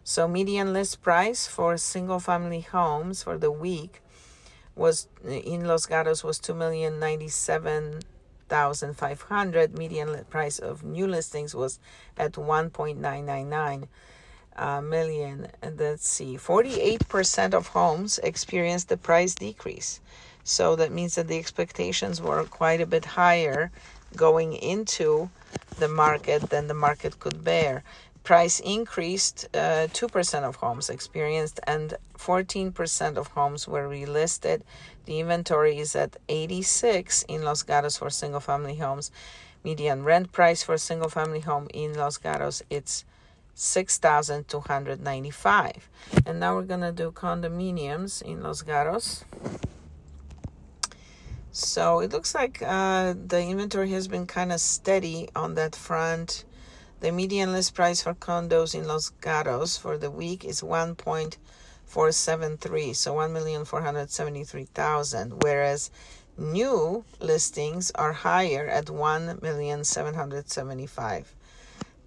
So 0.04 0.26
median 0.26 0.72
list 0.72 1.02
price 1.02 1.46
for 1.46 1.76
single 1.76 2.20
family 2.20 2.62
homes 2.62 3.22
for 3.22 3.36
the 3.36 3.52
week 3.52 4.02
was 4.74 5.08
in 5.24 5.66
Los 5.66 5.86
Gatos 5.86 6.24
was 6.24 6.38
two 6.38 6.54
million 6.54 6.98
ninety 6.98 7.28
seven 7.28 8.00
1,500. 8.50 9.78
Median 9.78 10.24
price 10.30 10.58
of 10.58 10.82
new 10.82 11.06
listings 11.06 11.54
was 11.54 11.78
at 12.16 12.32
1.999 12.32 13.88
uh, 14.56 14.80
million. 14.80 15.48
And 15.62 15.78
let's 15.78 16.08
see, 16.08 16.36
48% 16.36 17.54
of 17.54 17.68
homes 17.68 18.18
experienced 18.22 18.90
a 18.92 18.96
price 18.96 19.34
decrease. 19.34 20.00
So 20.44 20.74
that 20.76 20.90
means 20.90 21.14
that 21.14 21.28
the 21.28 21.38
expectations 21.38 22.20
were 22.20 22.44
quite 22.44 22.80
a 22.80 22.86
bit 22.86 23.04
higher 23.04 23.70
going 24.16 24.54
into 24.54 25.30
the 25.78 25.88
market 25.88 26.50
than 26.50 26.66
the 26.66 26.74
market 26.74 27.20
could 27.20 27.44
bear. 27.44 27.82
price 28.22 28.60
increased, 28.60 29.48
uh, 29.54 29.88
2% 29.92 30.44
of 30.44 30.56
homes 30.56 30.90
experienced, 30.90 31.58
and 31.66 31.94
14% 32.18 33.16
of 33.16 33.28
homes 33.28 33.66
were 33.66 33.88
relisted. 33.88 34.60
The 35.10 35.18
inventory 35.18 35.78
is 35.78 35.96
at 35.96 36.18
86 36.28 37.24
in 37.24 37.42
Los 37.42 37.64
Gatos 37.64 37.96
for 37.96 38.10
single 38.10 38.38
family 38.38 38.76
homes. 38.76 39.10
Median 39.64 40.04
rent 40.04 40.30
price 40.30 40.62
for 40.62 40.74
a 40.74 40.78
single 40.78 41.08
family 41.08 41.40
home 41.40 41.66
in 41.74 41.94
Los 41.94 42.16
Gatos, 42.16 42.62
it's 42.70 43.04
6295 43.54 45.88
and 46.24 46.38
now 46.38 46.54
we're 46.54 46.62
gonna 46.62 46.92
do 46.92 47.10
condominiums 47.10 48.22
in 48.22 48.44
Los 48.44 48.62
Gatos. 48.62 49.24
So 51.50 51.98
it 51.98 52.12
looks 52.12 52.32
like 52.32 52.62
uh, 52.64 53.14
the 53.14 53.42
inventory 53.42 53.90
has 53.90 54.06
been 54.06 54.28
kind 54.28 54.52
of 54.52 54.60
steady 54.60 55.28
on 55.34 55.56
that 55.56 55.74
front. 55.74 56.44
The 57.00 57.10
median 57.10 57.50
list 57.50 57.74
price 57.74 58.00
for 58.00 58.14
condos 58.14 58.76
in 58.76 58.86
Los 58.86 59.10
Gatos 59.20 59.76
for 59.76 59.98
the 59.98 60.12
week 60.12 60.44
is 60.44 60.62
1.473 61.90 62.96
so 62.96 63.14
1,473,000 63.14 65.42
whereas 65.42 65.90
new 66.38 67.04
listings 67.20 67.90
are 67.92 68.12
higher 68.12 68.66
at 68.66 68.88
1,775 68.88 71.34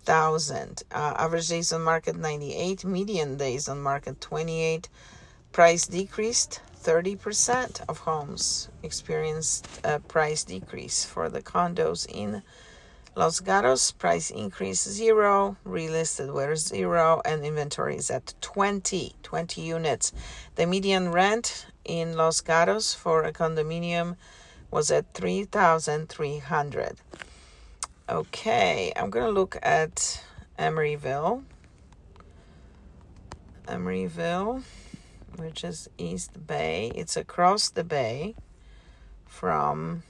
thousand. 0.03 0.83
Uh, 0.91 1.13
average 1.17 1.47
days 1.47 1.71
on 1.71 1.81
market 1.81 2.17
98, 2.17 2.85
median 2.85 3.37
days 3.37 3.69
on 3.69 3.81
market 3.81 4.19
28. 4.19 4.89
Price 5.51 5.87
decreased 5.87 6.59
30% 6.83 7.81
of 7.87 7.99
homes 7.99 8.69
experienced 8.81 9.67
a 9.83 9.99
price 9.99 10.43
decrease 10.43 11.05
for 11.05 11.29
the 11.29 11.41
condos 11.41 12.05
in 12.09 12.41
Los 13.15 13.39
Gatos. 13.41 13.91
Price 13.91 14.31
increase 14.31 14.81
zero, 14.81 15.55
relisted 15.65 16.33
were 16.33 16.55
zero, 16.55 17.21
and 17.23 17.45
inventory 17.45 17.95
is 17.95 18.09
at 18.09 18.33
20, 18.41 19.15
20 19.21 19.61
units. 19.61 20.11
The 20.55 20.65
median 20.65 21.11
rent 21.11 21.67
in 21.85 22.17
Los 22.17 22.41
Gatos 22.41 22.93
for 22.95 23.23
a 23.23 23.31
condominium 23.31 24.15
was 24.71 24.89
at 24.89 25.13
3,300. 25.13 26.97
Okay, 28.09 28.91
I'm 28.95 29.09
going 29.11 29.25
to 29.25 29.31
look 29.31 29.57
at 29.61 30.23
Emeryville. 30.57 31.43
Emeryville, 33.67 34.63
which 35.37 35.63
is 35.63 35.87
East 35.97 36.47
Bay. 36.47 36.91
It's 36.95 37.15
across 37.15 37.69
the 37.69 37.83
bay 37.83 38.35
from 39.25 40.03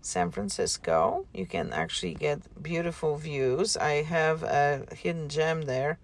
San 0.00 0.30
Francisco. 0.30 1.26
You 1.34 1.46
can 1.46 1.72
actually 1.72 2.14
get 2.14 2.62
beautiful 2.62 3.16
views. 3.16 3.76
I 3.76 4.02
have 4.02 4.42
a 4.42 4.86
hidden 4.94 5.28
gem 5.28 5.62
there. 5.62 5.98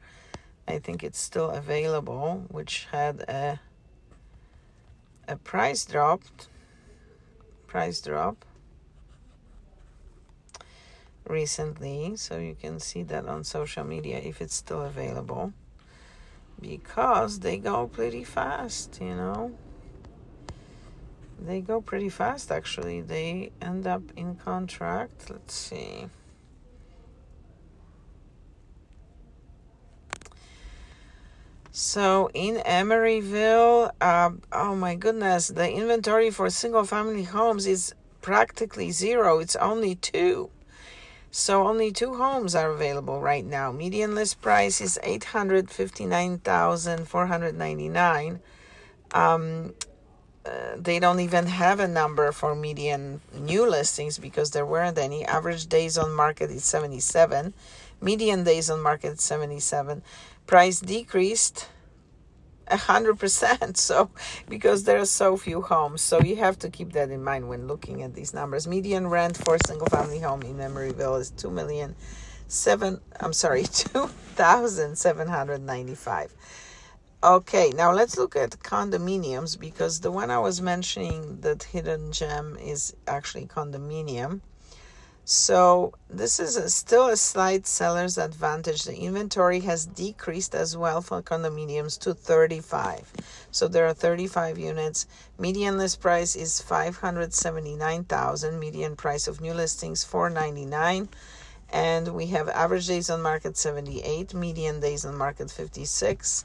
I 0.69 0.79
think 0.79 1.05
it's 1.05 1.21
still 1.21 1.51
available, 1.51 2.45
which 2.51 2.89
had 2.91 3.21
a 3.21 3.61
a 5.29 5.37
price 5.37 5.85
drop. 5.85 6.23
Price 7.67 8.01
drop 8.01 8.45
recently, 11.29 12.17
so 12.17 12.39
you 12.39 12.55
can 12.55 12.79
see 12.79 13.03
that 13.03 13.27
on 13.27 13.45
social 13.45 13.85
media 13.85 14.19
if 14.19 14.41
it's 14.41 14.55
still 14.55 14.83
available. 14.83 15.53
Because 16.61 17.41
they 17.41 17.59
go 17.59 17.87
pretty 17.87 18.25
fast, 18.25 18.99
you 19.01 19.15
know. 19.15 19.53
They 21.39 21.61
go 21.61 21.81
pretty 21.81 22.09
fast 22.09 22.51
actually. 22.51 23.01
They 23.01 23.53
end 23.61 23.87
up 23.87 24.03
in 24.17 24.37
contract. 24.37 25.31
Let's 25.31 25.55
see. 25.55 26.07
So 31.71 32.31
in 32.33 32.57
Emeryville, 32.57 33.93
uh, 34.01 34.31
oh 34.51 34.75
my 34.75 34.95
goodness, 34.95 35.49
the 35.49 35.71
inventory 35.71 36.31
for 36.31 36.49
single 36.49 36.85
family 36.85 37.25
homes 37.25 37.67
is 37.67 37.95
practically 38.23 38.91
zero. 38.91 39.39
It's 39.39 39.57
only 39.57 39.95
two. 39.95 40.49
So 41.31 41.67
only 41.69 41.93
two 41.93 42.15
homes 42.15 42.55
are 42.55 42.71
available 42.71 43.21
right 43.21 43.45
now. 43.45 43.73
Median 43.73 44.15
list 44.15 44.41
price 44.41 44.81
is 44.81 44.99
eight 45.03 45.25
hundred 45.25 45.71
fifty 45.71 46.07
nine 46.07 46.39
thousand 46.39 47.09
four 47.09 47.27
hundred 47.27 47.55
ninety 47.55 47.91
nine. 47.91 48.41
Um, 49.13 49.75
they 50.77 50.99
don't 50.99 51.21
even 51.21 51.47
have 51.47 51.81
a 51.81 51.89
number 51.89 52.33
for 52.33 52.55
median 52.55 53.21
new 53.35 53.69
listings 53.69 54.19
because 54.19 54.51
there 54.51 54.67
weren't 54.67 54.99
any. 54.99 55.25
Average 55.25 55.69
days 55.69 55.97
on 55.99 56.13
market 56.13 56.51
is 56.51 56.65
77, 56.65 57.55
median 58.01 58.45
days 58.45 58.71
on 58.71 58.81
market 58.81 59.21
77. 59.21 60.03
Price 60.47 60.81
decreased 60.81 61.69
100% 62.71 63.77
so 63.89 64.11
because 64.49 64.85
there 64.85 64.99
are 64.99 65.07
so 65.07 65.37
few 65.37 65.63
homes 65.63 66.03
so 66.03 66.21
you 66.21 66.37
have 66.37 66.59
to 66.59 66.69
keep 66.69 66.93
that 66.93 67.11
in 67.11 67.23
mind 67.23 67.49
when 67.49 67.69
looking 67.69 68.03
at 68.03 68.15
these 68.15 68.35
numbers 68.35 68.67
median 68.67 69.07
rent 69.07 69.37
for 69.37 69.57
single 69.65 69.87
family 69.87 70.19
home 70.19 70.43
in 70.43 70.57
emeryville 70.57 71.21
is 71.21 71.31
two 71.31 71.51
million 71.51 71.95
seven. 72.49 73.01
i'm 73.21 73.33
sorry 73.33 73.63
2795 73.73 76.35
Okay, 77.27 77.71
now 77.71 77.91
let's 77.91 78.17
look 78.17 78.37
at 78.37 78.51
condominiums 78.61 79.59
because 79.59 79.99
the 79.99 80.13
one 80.13 80.31
I 80.31 80.39
was 80.39 80.63
mentioning, 80.63 81.41
that 81.41 81.65
hidden 81.65 82.13
gem, 82.13 82.57
is 82.57 82.95
actually 83.09 83.47
condominium. 83.47 84.43
So 85.25 85.93
this 86.09 86.39
is 86.39 86.57
a, 86.57 86.71
still 86.71 87.09
a 87.09 87.17
slight 87.17 87.67
seller's 87.67 88.17
advantage. 88.17 88.85
The 88.85 88.95
inventory 88.95 89.59
has 89.63 89.87
decreased 89.87 90.55
as 90.55 90.77
well 90.77 91.03
for 91.03 91.21
condominiums 91.21 91.99
to 92.03 92.15
35. 92.15 93.13
So 93.51 93.67
there 93.67 93.89
are 93.89 93.93
35 93.93 94.57
units. 94.57 95.09
Median 95.37 95.79
list 95.79 96.01
price 96.01 96.37
is 96.37 96.61
579,000. 96.61 98.61
Median 98.61 98.95
price 98.95 99.27
of 99.27 99.41
new 99.41 99.53
listings 99.53 100.05
499. 100.05 101.09
And 101.73 102.15
we 102.15 102.29
have 102.29 102.49
average 102.49 102.87
days 102.87 103.11
on 103.11 103.21
market 103.21 103.57
78, 103.57 104.33
median 104.33 104.79
days 104.79 105.05
on 105.05 105.17
market 105.17 105.51
56. 105.51 106.45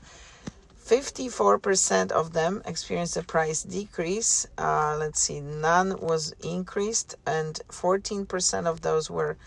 54% 0.92 2.12
of 2.12 2.34
them 2.34 2.62
experienced 2.66 3.16
a 3.16 3.24
price 3.24 3.64
decrease. 3.64 4.46
Uh, 4.58 4.98
let's 5.00 5.22
see, 5.22 5.40
none 5.40 5.98
was 6.02 6.34
increased, 6.44 7.16
and 7.26 7.62
14% 7.70 8.66
of 8.66 8.82
those 8.82 9.10
were 9.10 9.38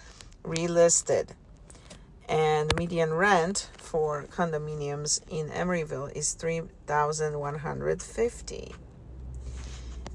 relisted. 0.43 1.33
And 2.31 2.75
median 2.79 3.13
rent 3.13 3.69
for 3.77 4.23
condominiums 4.23 5.21
in 5.29 5.51
Emeryville 5.51 6.17
is 6.17 6.33
3150 6.33 8.75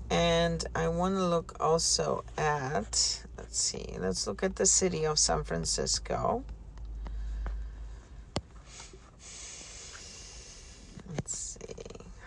And 0.10 0.66
I 0.74 0.88
want 0.88 1.14
to 1.14 1.24
look 1.24 1.56
also 1.60 2.24
at, 2.40 3.24
let's 3.38 3.60
see, 3.60 3.86
let's 4.00 4.26
look 4.26 4.42
at 4.42 4.56
the 4.56 4.66
city 4.66 5.06
of 5.06 5.20
San 5.20 5.44
Francisco. 5.44 6.44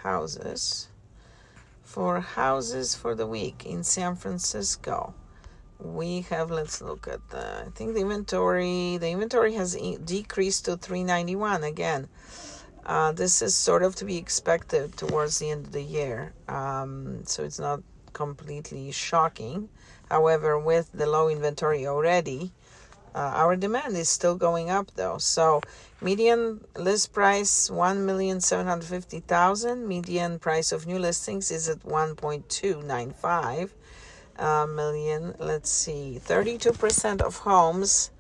Houses 0.03 0.89
for 1.83 2.21
houses 2.21 2.95
for 2.95 3.15
the 3.15 3.27
week 3.27 3.67
in 3.67 3.85
San 3.85 4.17
Francisco. 4.17 5.15
We 5.79 6.23
have 6.31 6.51
let's 6.51 6.81
look 6.81 7.07
at 7.07 7.29
the 7.31 7.65
I 7.67 7.71
think 7.75 7.95
the 7.95 8.01
inventory 8.01 8.97
the 8.97 9.11
inventory 9.11 9.55
has 9.55 9.77
decreased 10.05 10.65
to 10.65 10.77
391 10.77 11.65
again. 11.65 12.09
Uh, 12.87 13.13
this 13.13 13.43
is 13.43 13.55
sort 13.55 13.83
of 13.83 13.95
to 13.97 14.05
be 14.05 14.17
expected 14.17 14.97
towards 14.97 15.39
the 15.39 15.51
end 15.51 15.67
of 15.67 15.73
the 15.73 15.83
year, 15.83 16.33
um, 16.49 17.23
so 17.25 17.45
it's 17.45 17.61
not 17.61 17.81
completely 18.13 18.91
shocking. 18.91 19.69
However, 20.09 20.59
with 20.59 20.91
the 20.93 21.07
low 21.07 21.29
inventory 21.29 21.87
already, 21.87 22.53
uh, 23.15 23.33
our 23.43 23.57
demand 23.57 23.97
is 23.97 24.09
still 24.09 24.37
going 24.37 24.71
up 24.71 24.91
though. 24.95 25.19
So 25.19 25.61
median 26.01 26.65
list 26.77 27.13
price 27.13 27.71
one 27.71 28.07
million 28.07 28.41
seven 28.41 28.67
hundred 28.67 28.87
fifty 28.87 29.21
thousand. 29.21 29.87
Median 29.87 30.39
price 30.39 30.73
of 30.73 30.87
new 30.87 30.99
listings 30.99 31.51
is 31.51 31.69
at 31.69 31.85
one 31.85 32.15
point 32.17 32.49
two 32.49 32.83
nine 32.83 33.13
five 33.13 33.75
uh, 34.39 34.67
million. 34.67 35.35
Let's 35.39 35.71
see, 35.71 36.19
thirty 36.19 36.59
two 36.59 36.73
percent 36.73 37.21
of 37.21 37.39
homes 37.39 38.11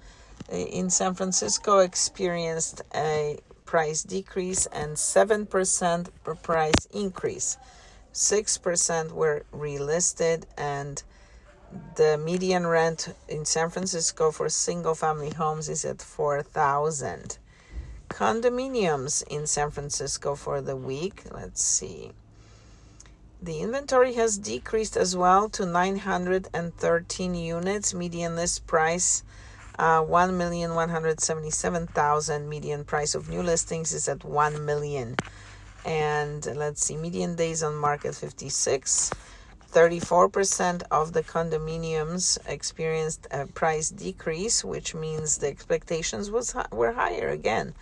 uh, 0.52 0.56
in 0.56 0.90
San 0.90 1.14
Francisco 1.14 1.78
experienced 1.78 2.82
a 2.94 3.38
price 3.64 4.02
decrease 4.02 4.66
and 4.66 4.98
seven 4.98 5.46
percent 5.46 6.10
price 6.42 6.86
increase. 6.92 7.56
Six 8.12 8.58
percent 8.58 9.12
were 9.12 9.44
relisted 9.54 10.44
and 10.58 11.02
the 11.96 12.18
median 12.18 12.66
rent 12.66 13.14
in 13.28 13.44
San 13.44 13.70
Francisco 13.70 14.30
for 14.30 14.48
single 14.48 14.94
family 14.94 15.30
homes 15.30 15.68
is 15.68 15.84
at 15.84 16.02
4000 16.02 17.38
condominiums 18.08 19.22
in 19.28 19.46
San 19.46 19.70
Francisco 19.70 20.34
for 20.34 20.60
the 20.60 20.76
week 20.76 21.22
let's 21.32 21.62
see 21.62 22.12
the 23.40 23.60
inventory 23.60 24.14
has 24.14 24.38
decreased 24.38 24.96
as 24.96 25.16
well 25.16 25.48
to 25.48 25.66
913 25.66 27.34
units 27.34 27.94
median 27.94 28.36
list 28.36 28.66
price 28.66 29.22
Uh, 29.78 30.02
1,177,000 30.02 32.46
median 32.46 32.84
price 32.84 33.14
of 33.14 33.30
new 33.30 33.42
listings 33.42 33.92
is 33.92 34.08
at 34.08 34.22
1 34.22 34.64
million. 34.64 35.16
And 35.84 36.44
let's 36.56 36.84
see, 36.84 36.96
median 36.96 37.36
days 37.36 37.62
on 37.62 37.76
market 37.76 38.14
56. 38.14 39.10
34% 39.72 40.82
of 40.90 41.12
the 41.12 41.22
condominiums 41.22 42.38
experienced 42.46 43.26
a 43.30 43.46
price 43.46 43.90
decrease, 43.90 44.64
which 44.64 44.94
means 44.94 45.38
the 45.38 45.48
expectations 45.48 46.30
was 46.30 46.54
were 46.70 46.92
higher 46.92 47.30
again 47.30 47.74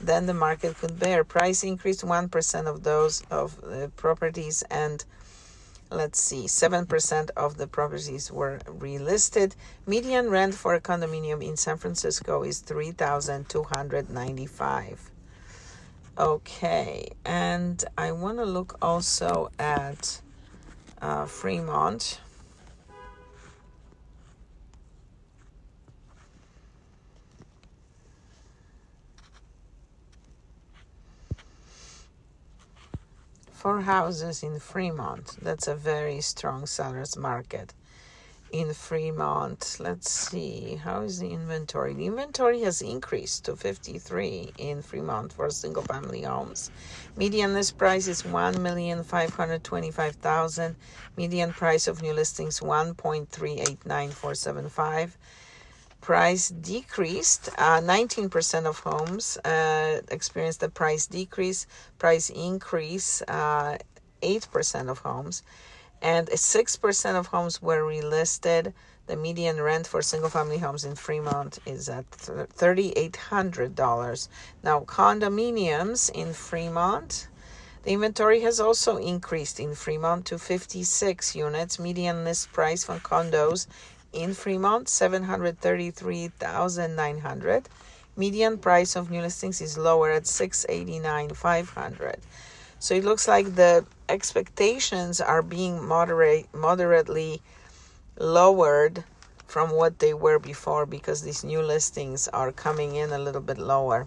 than 0.00 0.26
the 0.26 0.34
market 0.34 0.78
could 0.78 0.96
bear. 0.98 1.24
Price 1.24 1.64
increased 1.64 2.02
1% 2.02 2.66
of 2.66 2.84
those 2.84 3.22
of 3.30 3.60
the 3.62 3.90
properties 3.96 4.62
and 4.70 5.04
let's 5.90 6.20
see 6.20 6.44
7% 6.44 7.30
of 7.36 7.56
the 7.56 7.66
properties 7.66 8.30
were 8.30 8.58
relisted 8.66 9.54
median 9.86 10.28
rent 10.28 10.54
for 10.54 10.74
a 10.74 10.80
condominium 10.80 11.42
in 11.42 11.56
san 11.56 11.78
francisco 11.78 12.42
is 12.42 12.58
3295 12.58 15.10
okay 16.18 17.08
and 17.24 17.86
i 17.96 18.12
want 18.12 18.36
to 18.36 18.44
look 18.44 18.76
also 18.82 19.50
at 19.58 20.20
uh, 21.00 21.26
fremont 21.26 22.20
For 33.52 33.80
houses 33.80 34.44
in 34.44 34.60
Fremont. 34.60 35.36
That's 35.42 35.66
a 35.66 35.74
very 35.74 36.20
strong 36.20 36.64
seller's 36.64 37.16
market 37.16 37.74
in 38.52 38.72
Fremont. 38.72 39.76
Let's 39.78 40.10
see, 40.10 40.76
how 40.76 41.02
is 41.02 41.18
the 41.18 41.30
inventory? 41.30 41.92
The 41.94 42.06
inventory 42.06 42.62
has 42.62 42.80
increased 42.82 43.44
to 43.44 43.54
53 43.56 44.52
in 44.58 44.82
Fremont 44.82 45.32
for 45.32 45.48
single 45.50 45.82
family 45.82 46.22
homes. 46.22 46.70
Median 47.16 47.54
list 47.54 47.78
price 47.78 48.08
is 48.08 48.22
1,525,000. 48.22 50.74
Median 51.16 51.52
price 51.52 51.88
of 51.88 52.02
new 52.02 52.12
listings 52.12 52.60
1.389475 52.60 55.10
price 56.00 56.48
decreased. 56.48 57.50
Uh, 57.58 57.80
19% 57.80 58.66
of 58.66 58.78
homes 58.78 59.36
uh, 59.38 60.00
experienced 60.10 60.62
a 60.62 60.68
price 60.68 61.06
decrease, 61.06 61.66
price 61.98 62.30
increase, 62.30 63.22
uh, 63.28 63.76
8% 64.22 64.88
of 64.88 65.00
homes, 65.00 65.42
and 66.02 66.28
6% 66.28 67.18
of 67.18 67.26
homes 67.26 67.62
were 67.62 67.82
relisted. 67.82 68.72
The 69.06 69.16
median 69.16 69.58
rent 69.60 69.86
for 69.86 70.02
single 70.02 70.28
family 70.28 70.58
homes 70.58 70.84
in 70.84 70.94
Fremont 70.94 71.58
is 71.64 71.88
at 71.88 72.10
$3,800. 72.10 74.28
Now, 74.62 74.80
condominiums 74.80 76.10
in 76.10 76.34
Fremont. 76.34 77.28
The 77.84 77.92
inventory 77.92 78.40
has 78.40 78.60
also 78.60 78.98
increased 78.98 79.58
in 79.58 79.74
Fremont 79.74 80.26
to 80.26 80.38
56 80.38 81.34
units. 81.34 81.78
Median 81.78 82.24
list 82.24 82.52
price 82.52 82.84
for 82.84 82.98
condos 82.98 83.66
in 84.12 84.34
Fremont, 84.34 84.88
733,900. 84.88 87.68
Median 88.16 88.58
price 88.58 88.96
of 88.96 89.10
new 89.10 89.22
listings 89.22 89.60
is 89.60 89.78
lower 89.78 90.10
at 90.10 90.26
689,500. 90.26 92.18
So 92.78 92.94
it 92.94 93.04
looks 93.04 93.26
like 93.26 93.54
the 93.54 93.84
expectations 94.08 95.20
are 95.20 95.42
being 95.42 95.84
moderate 95.84 96.52
moderately 96.54 97.42
lowered 98.18 99.04
from 99.46 99.70
what 99.70 99.98
they 99.98 100.14
were 100.14 100.38
before 100.38 100.86
because 100.86 101.22
these 101.22 101.42
new 101.42 101.62
listings 101.62 102.28
are 102.28 102.52
coming 102.52 102.94
in 102.94 103.12
a 103.12 103.18
little 103.18 103.40
bit 103.40 103.58
lower. 103.58 104.06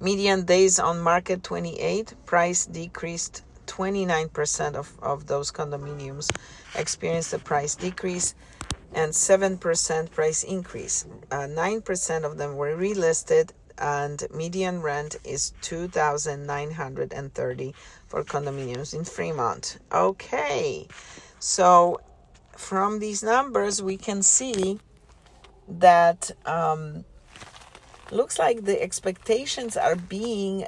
Median 0.00 0.44
days 0.44 0.78
on 0.78 1.00
market 1.00 1.42
28, 1.42 2.14
price 2.24 2.64
decreased 2.64 3.42
29% 3.66 4.74
of, 4.74 4.98
of 5.02 5.26
those 5.26 5.52
condominiums 5.52 6.30
experienced 6.74 7.34
a 7.34 7.38
price 7.38 7.74
decrease 7.74 8.34
and 8.94 9.12
7% 9.12 10.10
price 10.10 10.42
increase. 10.42 11.04
Uh, 11.30 11.46
9% 11.46 12.24
of 12.24 12.38
them 12.38 12.56
were 12.56 12.74
relisted 12.76 13.50
and 13.80 14.26
median 14.32 14.82
rent 14.82 15.16
is 15.24 15.52
2930 15.62 17.74
for 18.06 18.24
condominiums 18.24 18.94
in 18.94 19.04
Fremont. 19.04 19.78
Okay. 19.92 20.86
So 21.38 22.00
from 22.56 22.98
these 22.98 23.22
numbers 23.22 23.82
we 23.82 23.96
can 23.96 24.22
see 24.22 24.78
that 25.68 26.30
um, 26.44 27.04
looks 28.10 28.38
like 28.38 28.64
the 28.64 28.82
expectations 28.82 29.76
are 29.76 29.96
being 29.96 30.66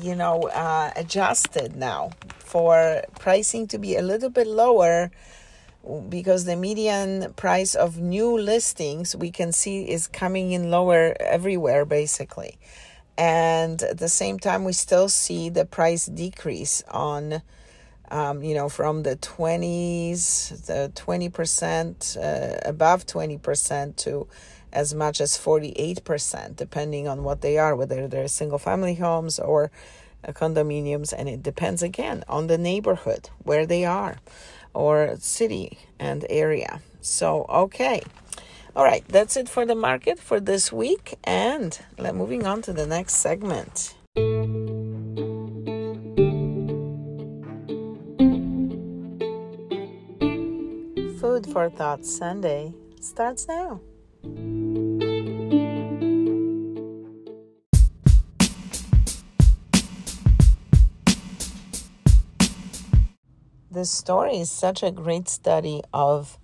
you 0.00 0.14
know 0.14 0.42
uh, 0.48 0.90
adjusted 0.96 1.76
now 1.76 2.10
for 2.38 3.02
pricing 3.18 3.66
to 3.68 3.78
be 3.78 3.96
a 3.96 4.02
little 4.02 4.30
bit 4.30 4.46
lower 4.46 5.10
because 6.08 6.44
the 6.44 6.56
median 6.56 7.32
price 7.34 7.74
of 7.74 7.98
new 7.98 8.38
listings 8.38 9.16
we 9.16 9.30
can 9.30 9.52
see 9.52 9.88
is 9.88 10.06
coming 10.06 10.52
in 10.52 10.70
lower 10.70 11.14
everywhere 11.20 11.84
basically 11.84 12.58
and 13.18 13.82
at 13.82 13.98
the 13.98 14.08
same 14.08 14.38
time 14.38 14.64
we 14.64 14.72
still 14.72 15.08
see 15.08 15.48
the 15.48 15.64
price 15.64 16.06
decrease 16.06 16.82
on 16.90 17.42
um, 18.10 18.42
you 18.42 18.54
know 18.54 18.68
from 18.68 19.02
the 19.02 19.16
20s 19.16 20.66
the 20.66 20.92
20% 20.94 22.16
uh, 22.16 22.58
above 22.64 23.06
20% 23.06 23.96
to 23.96 24.28
as 24.72 24.94
much 24.94 25.20
as 25.20 25.36
48%, 25.36 26.56
depending 26.56 27.06
on 27.06 27.22
what 27.24 27.42
they 27.42 27.58
are, 27.58 27.76
whether 27.76 28.08
they're 28.08 28.28
single 28.28 28.58
family 28.58 28.94
homes 28.94 29.38
or 29.38 29.70
uh, 30.26 30.32
condominiums. 30.32 31.12
And 31.16 31.28
it 31.28 31.42
depends 31.42 31.82
again 31.82 32.24
on 32.28 32.46
the 32.46 32.58
neighborhood 32.58 33.28
where 33.42 33.66
they 33.66 33.84
are 33.84 34.18
or 34.74 35.16
city 35.18 35.78
and 35.98 36.24
area. 36.30 36.80
So, 37.00 37.46
okay. 37.48 38.02
All 38.74 38.84
right, 38.84 39.04
that's 39.08 39.36
it 39.36 39.48
for 39.48 39.66
the 39.66 39.74
market 39.74 40.18
for 40.18 40.40
this 40.40 40.72
week. 40.72 41.14
And 41.24 41.78
moving 41.98 42.46
on 42.46 42.62
to 42.62 42.72
the 42.72 42.86
next 42.86 43.14
segment. 43.14 43.94
Food 51.20 51.46
for 51.52 51.70
Thought 51.70 52.04
Sunday 52.04 52.72
starts 53.00 53.46
now. 53.46 53.80
This 63.82 63.90
story 63.90 64.38
is 64.38 64.48
such 64.48 64.84
a 64.84 64.92
great 64.92 65.28
study 65.28 65.82
of 65.92 66.38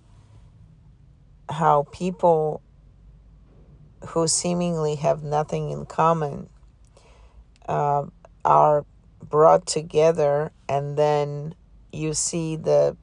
how 1.47 1.87
people 1.89 2.61
who 4.09 4.27
seemingly 4.27 4.95
have 4.95 5.23
nothing 5.23 5.69
in 5.69 5.85
common 5.85 6.49
uh, 7.69 8.03
are 8.43 8.85
brought 9.23 9.65
together 9.65 10.51
and 10.67 10.97
then 10.97 11.55
you 11.93 12.13
see 12.13 12.57
the 12.57 12.97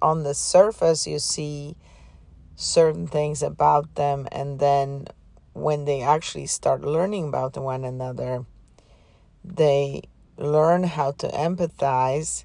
on 0.00 0.22
the 0.22 0.34
surface 0.34 1.04
you 1.04 1.18
see 1.18 1.74
certain 2.54 3.08
things 3.08 3.42
about 3.42 3.92
them 3.96 4.28
and 4.30 4.60
then 4.60 5.04
when 5.52 5.84
they 5.84 6.00
actually 6.00 6.46
start 6.46 6.82
learning 6.82 7.26
about 7.26 7.56
one 7.56 7.84
another 7.84 8.44
they 9.42 10.00
learn 10.38 10.84
how 10.84 11.10
to 11.10 11.26
empathize 11.26 12.44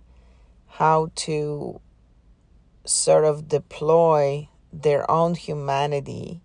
how 0.69 1.11
to 1.15 1.81
sort 2.85 3.25
of 3.25 3.47
deploy 3.47 4.47
their 4.71 5.09
own 5.09 5.35
humanity 5.35 6.41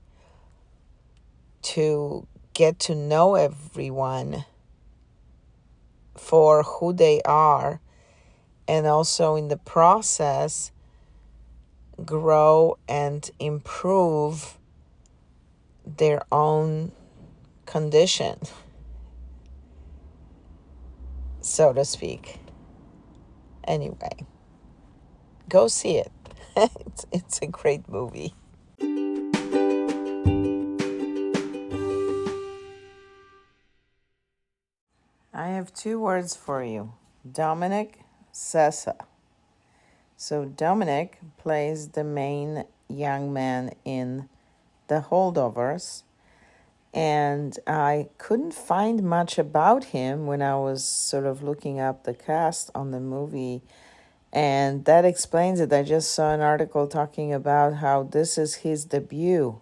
to 1.63 2.27
get 2.53 2.79
to 2.79 2.95
know 2.95 3.35
everyone 3.35 4.45
for 6.17 6.63
who 6.63 6.93
they 6.93 7.21
are 7.23 7.81
and 8.67 8.87
also 8.87 9.37
in 9.37 9.49
the 9.49 9.57
process 9.57 10.71
grow 12.05 12.77
and 12.89 13.31
improve 13.39 14.59
their 15.87 16.23
own 16.33 16.93
condition 17.67 18.39
so 21.41 21.73
to 21.73 21.85
speak 21.85 22.39
Anyway, 23.67 24.27
go 25.49 25.69
see 25.69 25.97
it. 25.97 26.13
it's, 26.57 27.07
it's 27.13 27.39
a 27.43 27.47
great 27.47 27.89
movie. 27.89 28.35
I 35.37 35.49
have 35.49 35.75
two 35.75 35.99
words 35.99 36.37
for 36.37 36.63
you 36.63 36.93
Dominic 37.31 38.01
Sessa. 38.33 38.97
So, 40.17 40.45
Dominic 40.45 41.19
plays 41.39 41.89
the 41.89 42.05
main 42.05 42.65
young 42.89 43.33
man 43.33 43.73
in 43.85 44.29
The 44.87 45.07
Holdovers. 45.11 46.05
And 46.95 47.59
I 47.67 48.09
couldn't 48.19 48.55
find 48.55 49.03
much 49.03 49.37
about 49.37 49.87
him 49.87 50.27
when 50.27 50.41
I 50.41 50.55
was 50.55 50.85
sort 50.85 51.27
of 51.27 51.43
looking 51.43 51.81
up 51.81 52.05
the 52.05 52.15
cast 52.15 52.71
on 52.73 52.93
the 52.93 53.01
movie. 53.01 53.63
And 54.33 54.85
that 54.85 55.05
explains 55.05 55.59
it. 55.59 55.73
I 55.73 55.83
just 55.83 56.15
saw 56.15 56.33
an 56.33 56.41
article 56.41 56.87
talking 56.87 57.33
about 57.33 57.75
how 57.77 58.05
this 58.05 58.39
is 58.39 58.57
his 58.57 58.85
debut. 58.85 59.61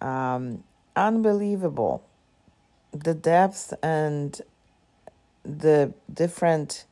Um, 0.00 0.64
unbelievable. 0.96 2.02
The 2.92 3.14
depth 3.14 3.74
and 3.82 4.40
the 5.44 5.92
different 6.12 6.86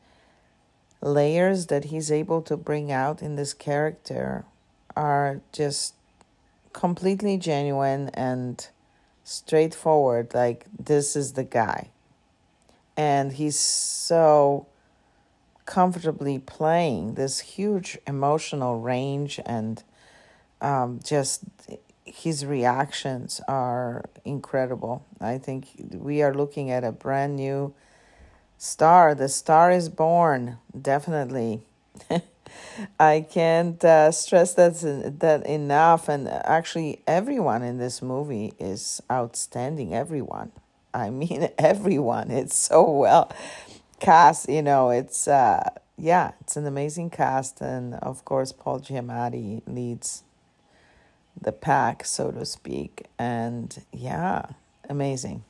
layers 1.00 1.66
that 1.66 1.84
he's 1.84 2.10
able 2.10 2.42
to 2.42 2.56
bring 2.56 2.92
out 2.92 3.22
in 3.22 3.36
this 3.36 3.54
character 3.54 4.44
are 4.96 5.40
just 5.52 5.94
completely 6.72 7.36
genuine 7.38 8.10
and 8.10 8.68
straightforward 9.28 10.32
like 10.32 10.64
this 10.78 11.14
is 11.14 11.34
the 11.34 11.44
guy. 11.44 11.90
And 12.96 13.34
he's 13.34 13.58
so 13.58 14.66
comfortably 15.66 16.38
playing 16.38 17.14
this 17.14 17.40
huge 17.40 17.98
emotional 18.06 18.80
range 18.80 19.38
and 19.44 19.84
um, 20.62 20.98
just 21.04 21.42
his 22.04 22.46
reactions 22.46 23.40
are 23.46 24.06
incredible. 24.24 25.04
I 25.20 25.36
think 25.36 25.68
we 25.92 26.22
are 26.22 26.32
looking 26.32 26.70
at 26.70 26.82
a 26.82 26.90
brand 26.90 27.36
new 27.36 27.74
star. 28.56 29.14
The 29.14 29.28
star 29.28 29.70
is 29.70 29.90
born 29.90 30.56
definitely 30.80 31.60
I 32.98 33.26
can't 33.28 33.82
uh, 33.84 34.12
stress 34.12 34.54
that 34.54 34.74
that 35.20 35.46
enough. 35.46 36.08
And 36.08 36.28
actually, 36.28 37.02
everyone 37.06 37.62
in 37.62 37.78
this 37.78 38.02
movie 38.02 38.54
is 38.58 39.02
outstanding. 39.10 39.94
Everyone, 39.94 40.52
I 40.92 41.10
mean, 41.20 41.48
everyone. 41.58 42.30
It's 42.30 42.56
so 42.56 42.90
well 42.90 43.32
cast. 44.00 44.48
You 44.48 44.62
know, 44.62 44.90
it's 44.90 45.28
uh, 45.28 45.68
yeah, 45.96 46.32
it's 46.40 46.56
an 46.56 46.66
amazing 46.66 47.10
cast, 47.10 47.60
and 47.60 47.94
of 47.94 48.24
course, 48.24 48.52
Paul 48.52 48.80
Giamatti 48.80 49.62
leads 49.66 50.22
the 51.40 51.52
pack, 51.52 52.04
so 52.04 52.30
to 52.30 52.44
speak. 52.44 53.06
And 53.18 53.84
yeah, 53.92 54.46
amazing. 54.88 55.44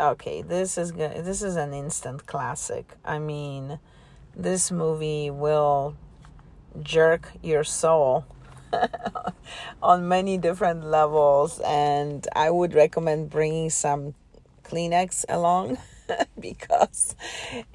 Okay, 0.00 0.40
this 0.40 0.78
is 0.78 0.92
good. 0.92 1.24
This 1.24 1.42
is 1.42 1.56
an 1.56 1.74
instant 1.74 2.26
classic. 2.26 2.96
I 3.04 3.18
mean, 3.18 3.78
this 4.34 4.70
movie 4.70 5.30
will 5.30 5.94
jerk 6.82 7.32
your 7.42 7.64
soul 7.64 8.24
on 9.82 10.06
many 10.06 10.38
different 10.38 10.84
levels 10.84 11.60
and 11.60 12.26
i 12.34 12.50
would 12.50 12.74
recommend 12.74 13.28
bringing 13.30 13.68
some 13.70 14.14
kleenex 14.64 15.24
along 15.28 15.78
because 16.40 17.14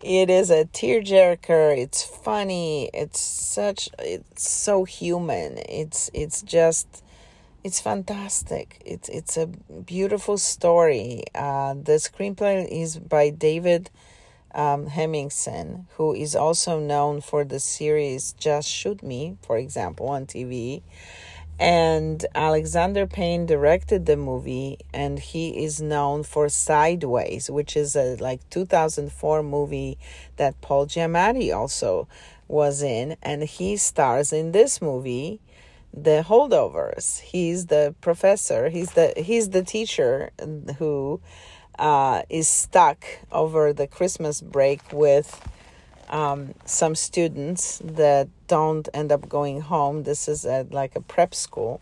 it 0.04 0.30
is 0.30 0.50
a 0.50 0.66
tearjerker. 0.66 1.78
It's 1.78 2.04
funny. 2.04 2.90
It's 2.94 3.20
such 3.20 3.90
it's 4.00 4.50
so 4.50 4.84
human. 4.84 5.60
It's 5.70 6.10
it's 6.14 6.42
just 6.42 7.04
it's 7.64 7.80
fantastic. 7.80 8.82
It's 8.86 9.10
it's 9.10 9.38
a 9.38 9.48
beautiful 9.48 10.38
story. 10.38 11.24
Uh, 11.34 11.74
the 11.74 11.94
screenplay 11.94 12.68
is 12.70 12.98
by 12.98 13.30
david 13.30 13.90
um, 14.56 14.88
Hemingson, 14.88 15.86
who 15.98 16.16
is 16.16 16.36
also 16.36 16.80
known 16.80 17.22
for 17.22 17.44
the 17.44 17.60
series 17.60 18.34
Just 18.34 18.70
Shoot 18.70 19.04
Me, 19.04 19.38
for 19.42 19.58
example, 19.58 20.08
on 20.08 20.26
TV. 20.26 20.82
And 21.60 22.26
Alexander 22.34 23.06
Payne 23.06 23.46
directed 23.46 24.06
the 24.06 24.18
movie, 24.18 24.80
and 24.94 25.20
he 25.20 25.64
is 25.64 25.82
known 25.82 26.24
for 26.24 26.50
Sideways, 26.50 27.50
which 27.50 27.78
is 27.78 27.96
a 27.96 28.16
like 28.18 28.50
2004 28.50 29.44
movie 29.44 29.98
that 30.38 30.60
Paul 30.62 30.88
Giamatti 30.88 31.56
also 31.56 32.08
was 32.48 32.82
in, 32.82 33.16
and 33.22 33.44
he 33.44 33.78
stars 33.78 34.34
in 34.34 34.52
this 34.52 34.82
movie 34.82 35.40
the 35.96 36.26
holdovers. 36.28 37.22
He's 37.22 37.68
the 37.68 37.96
professor. 38.02 38.70
He's 38.70 38.92
the 38.92 39.14
he's 39.16 39.52
the 39.52 39.64
teacher 39.64 40.32
who 40.78 41.22
uh, 41.80 42.24
is 42.30 42.48
stuck 42.48 43.06
over 43.32 43.74
the 43.74 43.88
Christmas 43.88 44.42
break 44.42 44.82
with 44.92 45.42
um, 46.10 46.54
some 46.66 46.96
students 46.96 47.82
that 47.84 48.30
don't 48.48 48.88
end 48.94 49.12
up 49.12 49.28
going 49.28 49.62
home. 49.62 50.04
This 50.04 50.28
is 50.28 50.46
at 50.46 50.72
like 50.72 50.96
a 50.96 51.02
prep 51.02 51.34
school 51.34 51.82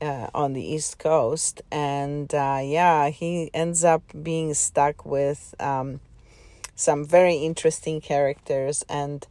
uh, 0.00 0.28
on 0.34 0.52
the 0.52 0.62
East 0.62 0.98
Coast. 0.98 1.62
And 1.70 2.32
uh, 2.34 2.60
yeah, 2.62 3.08
he 3.08 3.50
ends 3.54 3.84
up 3.84 4.02
being 4.22 4.54
stuck 4.54 5.04
with 5.06 5.54
um, 5.60 6.00
some 6.74 7.04
very 7.04 7.36
interesting 7.36 8.00
characters. 8.00 8.84
And 8.88 9.26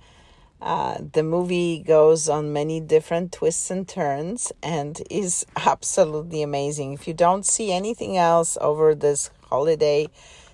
uh, 0.61 0.99
the 1.13 1.23
movie 1.23 1.79
goes 1.79 2.29
on 2.29 2.53
many 2.53 2.79
different 2.79 3.31
twists 3.31 3.69
and 3.71 3.87
turns 3.87 4.51
and 4.63 5.01
is 5.09 5.45
absolutely 5.55 6.41
amazing. 6.41 6.93
If 6.93 7.07
you 7.07 7.13
don't 7.13 7.45
see 7.45 7.71
anything 7.71 8.15
else 8.15 8.57
over 8.61 8.95
this 8.95 9.29
holiday 9.51 10.07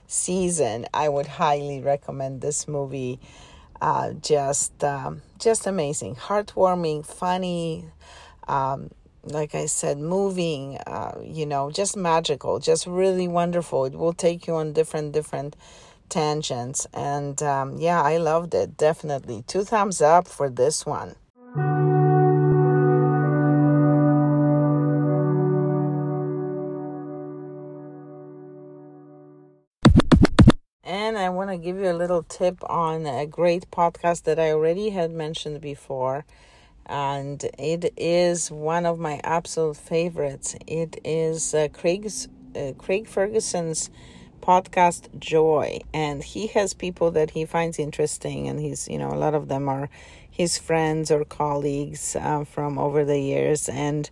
season, 0.07 0.85
I 0.93 1.09
would 1.09 1.27
highly 1.27 1.81
recommend 1.81 2.41
this 2.41 2.67
movie. 2.67 3.19
Uh, 3.79 4.13
just 4.13 4.83
um, 4.83 5.21
just 5.39 5.67
amazing, 5.67 6.15
heartwarming, 6.15 7.05
funny. 7.05 7.85
Um, 8.47 8.89
like 9.23 9.53
I 9.55 9.65
said, 9.65 9.97
moving, 9.97 10.77
uh, 10.87 11.19
you 11.21 11.45
know, 11.45 11.69
just 11.69 11.97
magical, 11.97 12.59
just 12.59 12.87
really 12.87 13.27
wonderful. 13.27 13.85
It 13.85 13.93
will 13.93 14.13
take 14.13 14.47
you 14.47 14.55
on 14.55 14.73
different, 14.73 15.11
different 15.11 15.55
tangents. 16.09 16.87
And 16.93 17.41
um, 17.43 17.77
yeah, 17.77 18.01
I 18.01 18.17
loved 18.17 18.53
it. 18.53 18.77
Definitely. 18.77 19.43
Two 19.45 19.63
thumbs 19.63 20.01
up 20.01 20.27
for 20.27 20.49
this 20.49 20.85
one. 20.85 21.15
Want 31.47 31.61
to 31.61 31.65
give 31.65 31.77
you 31.77 31.89
a 31.89 31.93
little 31.93 32.23
tip 32.23 32.57
on 32.69 33.05
a 33.05 33.25
great 33.25 33.71
podcast 33.71 34.23
that 34.23 34.37
I 34.37 34.51
already 34.51 34.89
had 34.89 35.11
mentioned 35.11 35.61
before. 35.61 36.25
And 36.85 37.41
it 37.57 37.93
is 37.95 38.51
one 38.51 38.85
of 38.85 38.99
my 38.99 39.21
absolute 39.23 39.77
favorites. 39.77 40.57
It 40.67 40.99
is 41.05 41.53
uh, 41.53 41.69
Craig's, 41.71 42.27
uh, 42.53 42.73
Craig 42.77 43.07
Ferguson's 43.07 43.89
podcast 44.41 45.17
Joy. 45.19 45.79
And 45.93 46.21
he 46.21 46.47
has 46.47 46.73
people 46.73 47.11
that 47.11 47.31
he 47.31 47.45
finds 47.45 47.79
interesting. 47.79 48.49
And 48.49 48.59
he's, 48.59 48.89
you 48.89 48.97
know, 48.97 49.11
a 49.11 49.15
lot 49.15 49.33
of 49.33 49.47
them 49.47 49.69
are 49.69 49.89
his 50.29 50.57
friends 50.57 51.11
or 51.11 51.23
colleagues 51.23 52.17
uh, 52.17 52.43
from 52.43 52.77
over 52.77 53.05
the 53.05 53.19
years. 53.19 53.69
And 53.69 54.09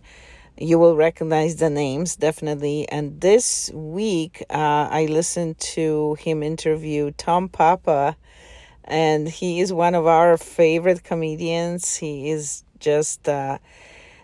you 0.58 0.78
will 0.78 0.96
recognize 0.96 1.56
the 1.56 1.70
names 1.70 2.16
definitely. 2.16 2.88
And 2.88 3.20
this 3.20 3.70
week, 3.74 4.42
uh, 4.50 4.88
I 4.90 5.06
listened 5.06 5.58
to 5.58 6.14
him 6.14 6.42
interview 6.42 7.10
Tom 7.12 7.48
Papa, 7.48 8.16
and 8.84 9.28
he 9.28 9.60
is 9.60 9.72
one 9.72 9.94
of 9.94 10.06
our 10.06 10.36
favorite 10.36 11.04
comedians. 11.04 11.96
He 11.96 12.30
is 12.30 12.64
just, 12.78 13.28
uh, 13.28 13.58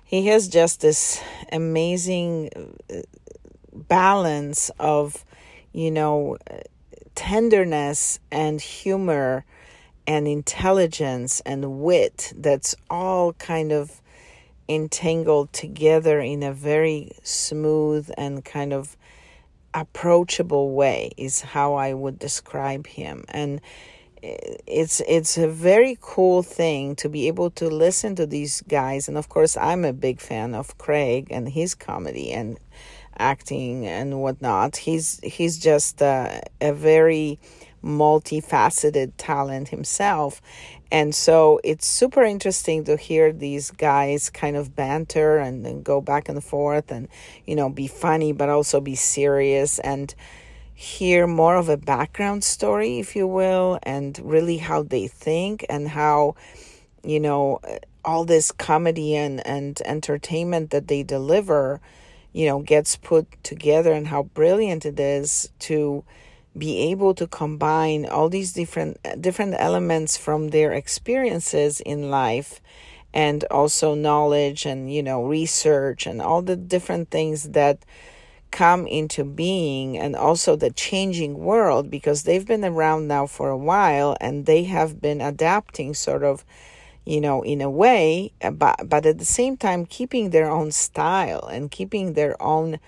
he 0.04 0.26
has 0.26 0.48
just 0.48 0.80
this 0.80 1.22
amazing 1.50 2.50
uh, 2.90 3.02
balance 3.72 4.70
of, 4.78 5.24
you 5.72 5.90
know, 5.90 6.38
tenderness 7.14 8.18
and 8.30 8.60
humor 8.60 9.44
and 10.06 10.26
intelligence 10.26 11.40
and 11.46 11.80
wit 11.80 12.32
that's 12.36 12.74
all 12.90 13.32
kind 13.34 13.70
of 13.70 14.01
entangled 14.68 15.52
together 15.52 16.20
in 16.20 16.42
a 16.42 16.52
very 16.52 17.12
smooth 17.22 18.10
and 18.16 18.44
kind 18.44 18.72
of 18.72 18.96
approachable 19.74 20.72
way 20.72 21.10
is 21.16 21.40
how 21.40 21.74
I 21.74 21.94
would 21.94 22.18
describe 22.18 22.86
him. 22.86 23.24
And 23.28 23.60
it's 24.22 25.00
it's 25.08 25.36
a 25.36 25.48
very 25.48 25.98
cool 26.00 26.42
thing 26.42 26.94
to 26.96 27.08
be 27.08 27.26
able 27.26 27.50
to 27.50 27.68
listen 27.68 28.14
to 28.16 28.26
these 28.26 28.62
guys. 28.68 29.08
And 29.08 29.18
of 29.18 29.28
course 29.28 29.56
I'm 29.56 29.84
a 29.84 29.92
big 29.92 30.20
fan 30.20 30.54
of 30.54 30.78
Craig 30.78 31.28
and 31.30 31.48
his 31.48 31.74
comedy 31.74 32.30
and 32.30 32.58
acting 33.18 33.86
and 33.86 34.20
whatnot. 34.20 34.76
He's 34.76 35.18
he's 35.24 35.58
just 35.58 36.00
a, 36.00 36.42
a 36.60 36.72
very 36.72 37.40
multifaceted 37.82 39.12
talent 39.16 39.68
himself. 39.68 40.40
And 40.90 41.14
so 41.14 41.60
it's 41.64 41.86
super 41.86 42.22
interesting 42.22 42.84
to 42.84 42.96
hear 42.96 43.32
these 43.32 43.70
guys 43.70 44.30
kind 44.30 44.56
of 44.56 44.76
banter 44.76 45.38
and, 45.38 45.66
and 45.66 45.82
go 45.82 46.00
back 46.00 46.28
and 46.28 46.42
forth 46.42 46.90
and, 46.90 47.08
you 47.46 47.56
know, 47.56 47.70
be 47.70 47.86
funny, 47.86 48.32
but 48.32 48.48
also 48.48 48.80
be 48.80 48.94
serious 48.94 49.78
and 49.78 50.14
hear 50.74 51.26
more 51.26 51.56
of 51.56 51.68
a 51.68 51.76
background 51.76 52.44
story, 52.44 52.98
if 52.98 53.16
you 53.16 53.26
will, 53.26 53.78
and 53.84 54.18
really 54.22 54.58
how 54.58 54.82
they 54.82 55.06
think 55.06 55.64
and 55.70 55.88
how, 55.88 56.34
you 57.02 57.20
know, 57.20 57.60
all 58.04 58.24
this 58.24 58.52
comedy 58.52 59.16
and, 59.16 59.46
and 59.46 59.80
entertainment 59.86 60.70
that 60.70 60.88
they 60.88 61.02
deliver 61.02 61.80
you 62.32 62.46
know, 62.46 62.60
gets 62.60 62.96
put 62.96 63.26
together 63.44 63.92
and 63.92 64.06
how 64.06 64.22
brilliant 64.22 64.86
it 64.86 64.98
is 64.98 65.50
to 65.58 66.02
be 66.56 66.90
able 66.90 67.14
to 67.14 67.26
combine 67.26 68.04
all 68.06 68.28
these 68.28 68.52
different 68.52 68.98
different 69.20 69.54
elements 69.58 70.16
from 70.16 70.48
their 70.48 70.72
experiences 70.72 71.80
in 71.80 72.10
life 72.10 72.60
and 73.14 73.44
also 73.44 73.94
knowledge 73.94 74.66
and 74.66 74.92
you 74.92 75.02
know 75.02 75.24
research 75.24 76.06
and 76.06 76.20
all 76.20 76.42
the 76.42 76.56
different 76.56 77.10
things 77.10 77.50
that 77.50 77.84
come 78.50 78.86
into 78.86 79.24
being 79.24 79.96
and 79.96 80.14
also 80.14 80.54
the 80.54 80.70
changing 80.70 81.38
world 81.38 81.90
because 81.90 82.22
they've 82.22 82.46
been 82.46 82.64
around 82.64 83.08
now 83.08 83.26
for 83.26 83.48
a 83.48 83.56
while 83.56 84.16
and 84.20 84.44
they 84.44 84.64
have 84.64 85.00
been 85.00 85.22
adapting 85.22 85.94
sort 85.94 86.22
of 86.22 86.44
you 87.06 87.20
know 87.20 87.42
in 87.42 87.62
a 87.62 87.70
way 87.70 88.30
but 88.52 88.76
but 88.88 89.06
at 89.06 89.18
the 89.18 89.24
same 89.24 89.56
time 89.56 89.86
keeping 89.86 90.30
their 90.30 90.50
own 90.50 90.70
style 90.70 91.48
and 91.50 91.70
keeping 91.70 92.12
their 92.12 92.40
own 92.42 92.78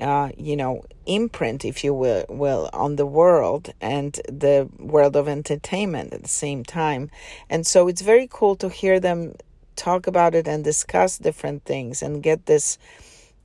uh, 0.00 0.30
you 0.36 0.56
know, 0.56 0.84
imprint, 1.06 1.64
if 1.64 1.82
you 1.82 1.92
will, 1.92 2.24
will, 2.28 2.70
on 2.72 2.96
the 2.96 3.06
world 3.06 3.72
and 3.80 4.20
the 4.28 4.68
world 4.78 5.16
of 5.16 5.28
entertainment 5.28 6.12
at 6.12 6.22
the 6.22 6.28
same 6.28 6.64
time. 6.64 7.10
And 7.50 7.66
so 7.66 7.88
it's 7.88 8.02
very 8.02 8.28
cool 8.30 8.56
to 8.56 8.68
hear 8.68 9.00
them 9.00 9.34
talk 9.76 10.06
about 10.06 10.34
it 10.34 10.46
and 10.46 10.62
discuss 10.62 11.18
different 11.18 11.64
things 11.64 12.02
and 12.02 12.22
get 12.22 12.46
this 12.46 12.78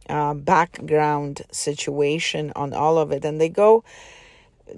uh, 0.09 0.33
background 0.33 1.41
situation 1.51 2.51
on 2.55 2.73
all 2.73 2.97
of 2.97 3.11
it. 3.11 3.23
And 3.23 3.39
they 3.39 3.49
go 3.49 3.83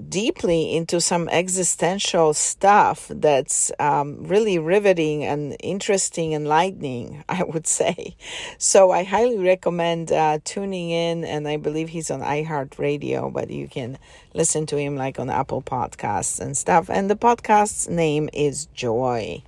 deeply 0.09 0.75
into 0.75 0.99
some 0.99 1.29
existential 1.29 2.33
stuff 2.33 3.07
that's 3.09 3.71
um, 3.79 4.23
really 4.23 4.57
riveting 4.59 5.23
and 5.23 5.55
interesting, 5.59 6.33
and 6.33 6.45
enlightening, 6.45 7.23
I 7.29 7.43
would 7.43 7.67
say. 7.67 8.15
So 8.57 8.91
I 8.91 9.03
highly 9.03 9.37
recommend 9.37 10.11
uh, 10.11 10.39
tuning 10.43 10.89
in, 10.89 11.23
and 11.23 11.47
I 11.47 11.57
believe 11.57 11.89
he's 11.89 12.11
on 12.11 12.21
iHeartRadio, 12.21 13.31
but 13.31 13.49
you 13.49 13.67
can 13.67 13.97
listen 14.33 14.65
to 14.67 14.77
him 14.77 14.95
like 14.95 15.19
on 15.19 15.29
Apple 15.29 15.61
Podcasts 15.61 16.39
and 16.39 16.57
stuff. 16.57 16.89
And 16.89 17.09
the 17.09 17.15
podcast's 17.15 17.87
name 17.89 18.29
is 18.33 18.67
Joy. 18.67 19.43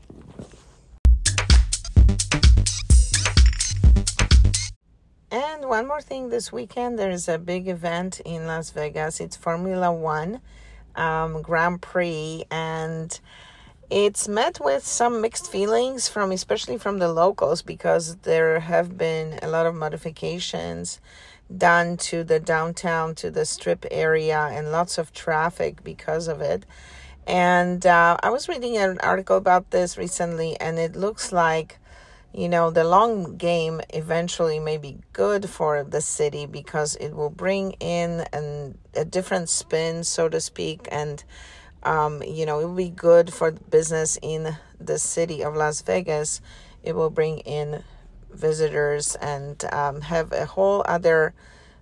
And 5.29 5.67
one 5.67 5.89
more 5.89 5.99
thing 5.99 6.29
this 6.29 6.53
weekend, 6.53 6.97
there's 6.97 7.27
a 7.27 7.37
big 7.37 7.67
event 7.67 8.21
in 8.23 8.47
Las 8.47 8.69
Vegas. 8.69 9.19
It's 9.19 9.35
Formula 9.35 9.91
One 9.91 10.39
um, 10.95 11.41
Grand 11.41 11.81
Prix, 11.81 12.45
and 12.49 13.19
it's 13.89 14.29
met 14.29 14.61
with 14.61 14.87
some 14.87 15.19
mixed 15.19 15.51
feelings 15.51 16.07
from 16.07 16.31
especially 16.31 16.77
from 16.77 16.99
the 16.99 17.11
locals 17.11 17.61
because 17.61 18.15
there 18.23 18.61
have 18.61 18.97
been 18.97 19.37
a 19.41 19.47
lot 19.49 19.65
of 19.65 19.75
modifications 19.75 21.01
done 21.55 21.97
to 21.97 22.23
the 22.23 22.39
downtown 22.39 23.13
to 23.15 23.29
the 23.29 23.45
strip 23.45 23.85
area 23.91 24.49
and 24.51 24.71
lots 24.71 24.97
of 24.97 25.13
traffic 25.13 25.81
because 25.85 26.27
of 26.27 26.41
it 26.41 26.65
and 27.25 27.85
uh, 27.85 28.17
i 28.21 28.29
was 28.29 28.49
reading 28.49 28.75
an 28.75 28.99
article 28.99 29.37
about 29.37 29.71
this 29.71 29.97
recently 29.97 30.59
and 30.59 30.77
it 30.77 30.93
looks 30.93 31.31
like 31.31 31.79
you 32.33 32.49
know, 32.49 32.69
the 32.69 32.83
long 32.83 33.37
game 33.37 33.81
eventually 33.89 34.59
may 34.59 34.77
be 34.77 34.97
good 35.13 35.49
for 35.49 35.83
the 35.83 36.01
city 36.01 36.45
because 36.45 36.95
it 36.95 37.15
will 37.15 37.29
bring 37.29 37.71
in 37.73 38.25
an, 38.33 38.77
a 38.93 39.05
different 39.05 39.49
spin, 39.49 40.03
so 40.03 40.29
to 40.29 40.39
speak, 40.39 40.87
and 40.91 41.23
um, 41.83 42.21
you 42.23 42.45
know, 42.45 42.59
it 42.59 42.65
will 42.65 42.75
be 42.75 42.89
good 42.89 43.33
for 43.33 43.51
business 43.51 44.17
in 44.21 44.57
the 44.79 44.99
city 44.99 45.43
of 45.43 45.55
Las 45.55 45.81
Vegas. 45.81 46.41
It 46.83 46.95
will 46.95 47.09
bring 47.09 47.39
in 47.39 47.83
visitors 48.31 49.15
and 49.15 49.63
um, 49.71 50.01
have 50.01 50.31
a 50.31 50.45
whole 50.45 50.83
other 50.85 51.33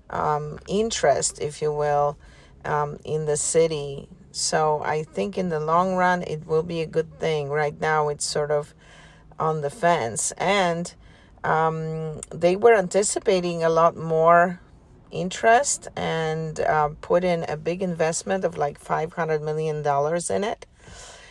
um, 0.09 0.59
interest, 0.67 1.39
if 1.41 1.61
you 1.61 1.71
will, 1.71 2.17
um, 2.63 2.99
in 3.03 3.25
the 3.25 3.37
city. 3.37 4.07
So 4.31 4.81
I 4.83 5.03
think 5.03 5.37
in 5.37 5.49
the 5.49 5.59
long 5.59 5.95
run, 5.95 6.21
it 6.23 6.45
will 6.45 6.63
be 6.63 6.81
a 6.81 6.85
good 6.85 7.19
thing. 7.19 7.49
Right 7.49 7.79
now, 7.79 8.09
it's 8.09 8.25
sort 8.25 8.51
of 8.51 8.73
on 9.39 9.61
the 9.61 9.69
fence, 9.69 10.31
and 10.37 10.93
um, 11.43 12.21
they 12.33 12.55
were 12.55 12.73
anticipating 12.73 13.63
a 13.63 13.69
lot 13.69 13.95
more 13.95 14.59
interest 15.11 15.87
and 15.95 16.59
uh, 16.59 16.89
put 17.01 17.23
in 17.23 17.45
a 17.47 17.55
big 17.55 17.81
investment 17.81 18.43
of 18.43 18.57
like 18.57 18.83
$500 18.83 19.41
million 19.41 19.77
in 19.77 20.43
it. 20.43 20.65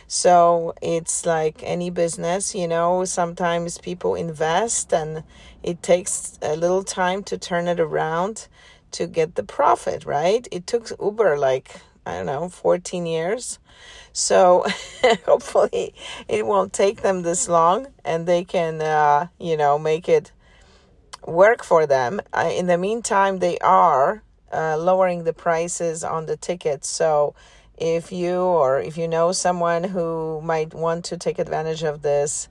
So 0.07 0.73
it's 0.81 1.25
like 1.25 1.61
any 1.63 1.89
business, 1.89 2.53
you 2.53 2.67
know, 2.67 3.05
sometimes 3.05 3.77
people 3.79 4.15
invest 4.15 4.93
and 4.93 5.23
it 5.63 5.81
takes 5.81 6.37
a 6.41 6.55
little 6.55 6.83
time 6.83 7.23
to 7.23 7.37
turn 7.37 7.67
it 7.67 7.79
around 7.79 8.47
to 8.91 9.07
get 9.07 9.35
the 9.35 9.43
profit, 9.43 10.05
right? 10.05 10.47
It 10.51 10.67
took 10.67 10.91
Uber 11.01 11.37
like, 11.37 11.81
I 12.05 12.17
don't 12.17 12.25
know, 12.25 12.49
14 12.49 13.05
years 13.05 13.59
so 14.15 14.65
hopefully 15.25 15.93
it 16.29 16.45
won't 16.45 16.71
take 16.71 17.01
them 17.01 17.21
this 17.21 17.49
long 17.49 17.87
and 18.05 18.25
they 18.25 18.45
can, 18.45 18.81
uh, 18.81 19.27
you 19.37 19.57
know, 19.57 19.77
make 19.77 20.07
it 20.07 20.31
work 21.27 21.65
for 21.65 21.85
them. 21.85 22.21
Uh, 22.31 22.49
in 22.53 22.67
the 22.67 22.77
meantime, 22.77 23.39
they 23.39 23.57
are 23.59 24.23
uh, 24.53 24.77
lowering 24.77 25.25
the 25.25 25.33
prices 25.33 26.01
on 26.01 26.27
the 26.27 26.37
tickets. 26.37 26.87
So 26.87 27.35
if 27.77 28.13
you 28.13 28.37
or 28.37 28.79
if 28.79 28.97
you 28.97 29.09
know 29.09 29.33
someone 29.33 29.83
who 29.83 30.39
might 30.41 30.73
want 30.73 31.03
to 31.05 31.17
take 31.17 31.37
advantage 31.37 31.83
of 31.83 32.01
this, 32.01 32.47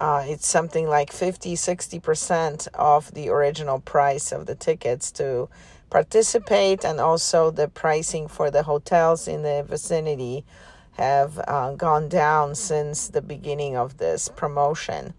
uh, 0.00 0.24
it's 0.26 0.46
something 0.46 0.86
like 0.86 1.10
50 1.10 1.54
60% 1.54 2.68
of 2.74 3.14
the 3.14 3.30
original 3.30 3.80
price 3.80 4.30
of 4.30 4.44
the 4.44 4.54
tickets 4.54 5.10
to 5.12 5.48
participate 5.90 6.84
and 6.84 7.00
also 7.00 7.50
the 7.50 7.68
pricing 7.68 8.28
for 8.28 8.50
the 8.50 8.62
hotels 8.62 9.28
in 9.28 9.42
the 9.42 9.64
vicinity 9.66 10.44
have 10.92 11.38
uh, 11.46 11.72
gone 11.74 12.08
down 12.08 12.54
since 12.54 13.08
the 13.08 13.22
beginning 13.22 13.76
of 13.76 13.98
this 13.98 14.28
promotion. 14.28 15.14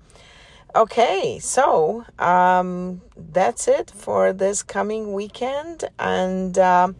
Okay, 0.75 1.39
so 1.39 2.05
um, 2.19 3.01
that's 3.15 3.67
it 3.67 3.89
for 3.89 4.31
this 4.33 4.61
coming 4.61 5.13
weekend, 5.13 5.85
and 5.97 6.59
um, 6.59 6.95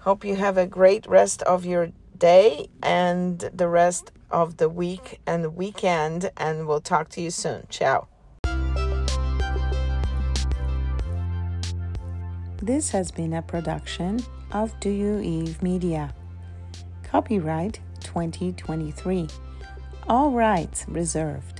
hope 0.00 0.24
you 0.24 0.36
have 0.36 0.58
a 0.58 0.66
great 0.66 1.06
rest 1.06 1.40
of 1.42 1.64
your 1.64 1.92
day 2.18 2.68
and 2.82 3.40
the 3.54 3.68
rest 3.68 4.12
of 4.30 4.58
the 4.58 4.68
week 4.68 5.20
and 5.26 5.56
weekend. 5.56 6.30
And 6.36 6.66
we'll 6.66 6.82
talk 6.82 7.08
to 7.10 7.22
you 7.22 7.30
soon. 7.30 7.66
Ciao. 7.70 8.08
This 12.66 12.90
has 12.90 13.12
been 13.12 13.32
a 13.34 13.42
production 13.42 14.18
of 14.50 14.74
Do 14.80 14.90
You 14.90 15.20
Eve 15.20 15.62
Media. 15.62 16.12
Copyright 17.04 17.78
2023. 18.00 19.28
All 20.08 20.32
rights 20.32 20.84
reserved. 20.88 21.55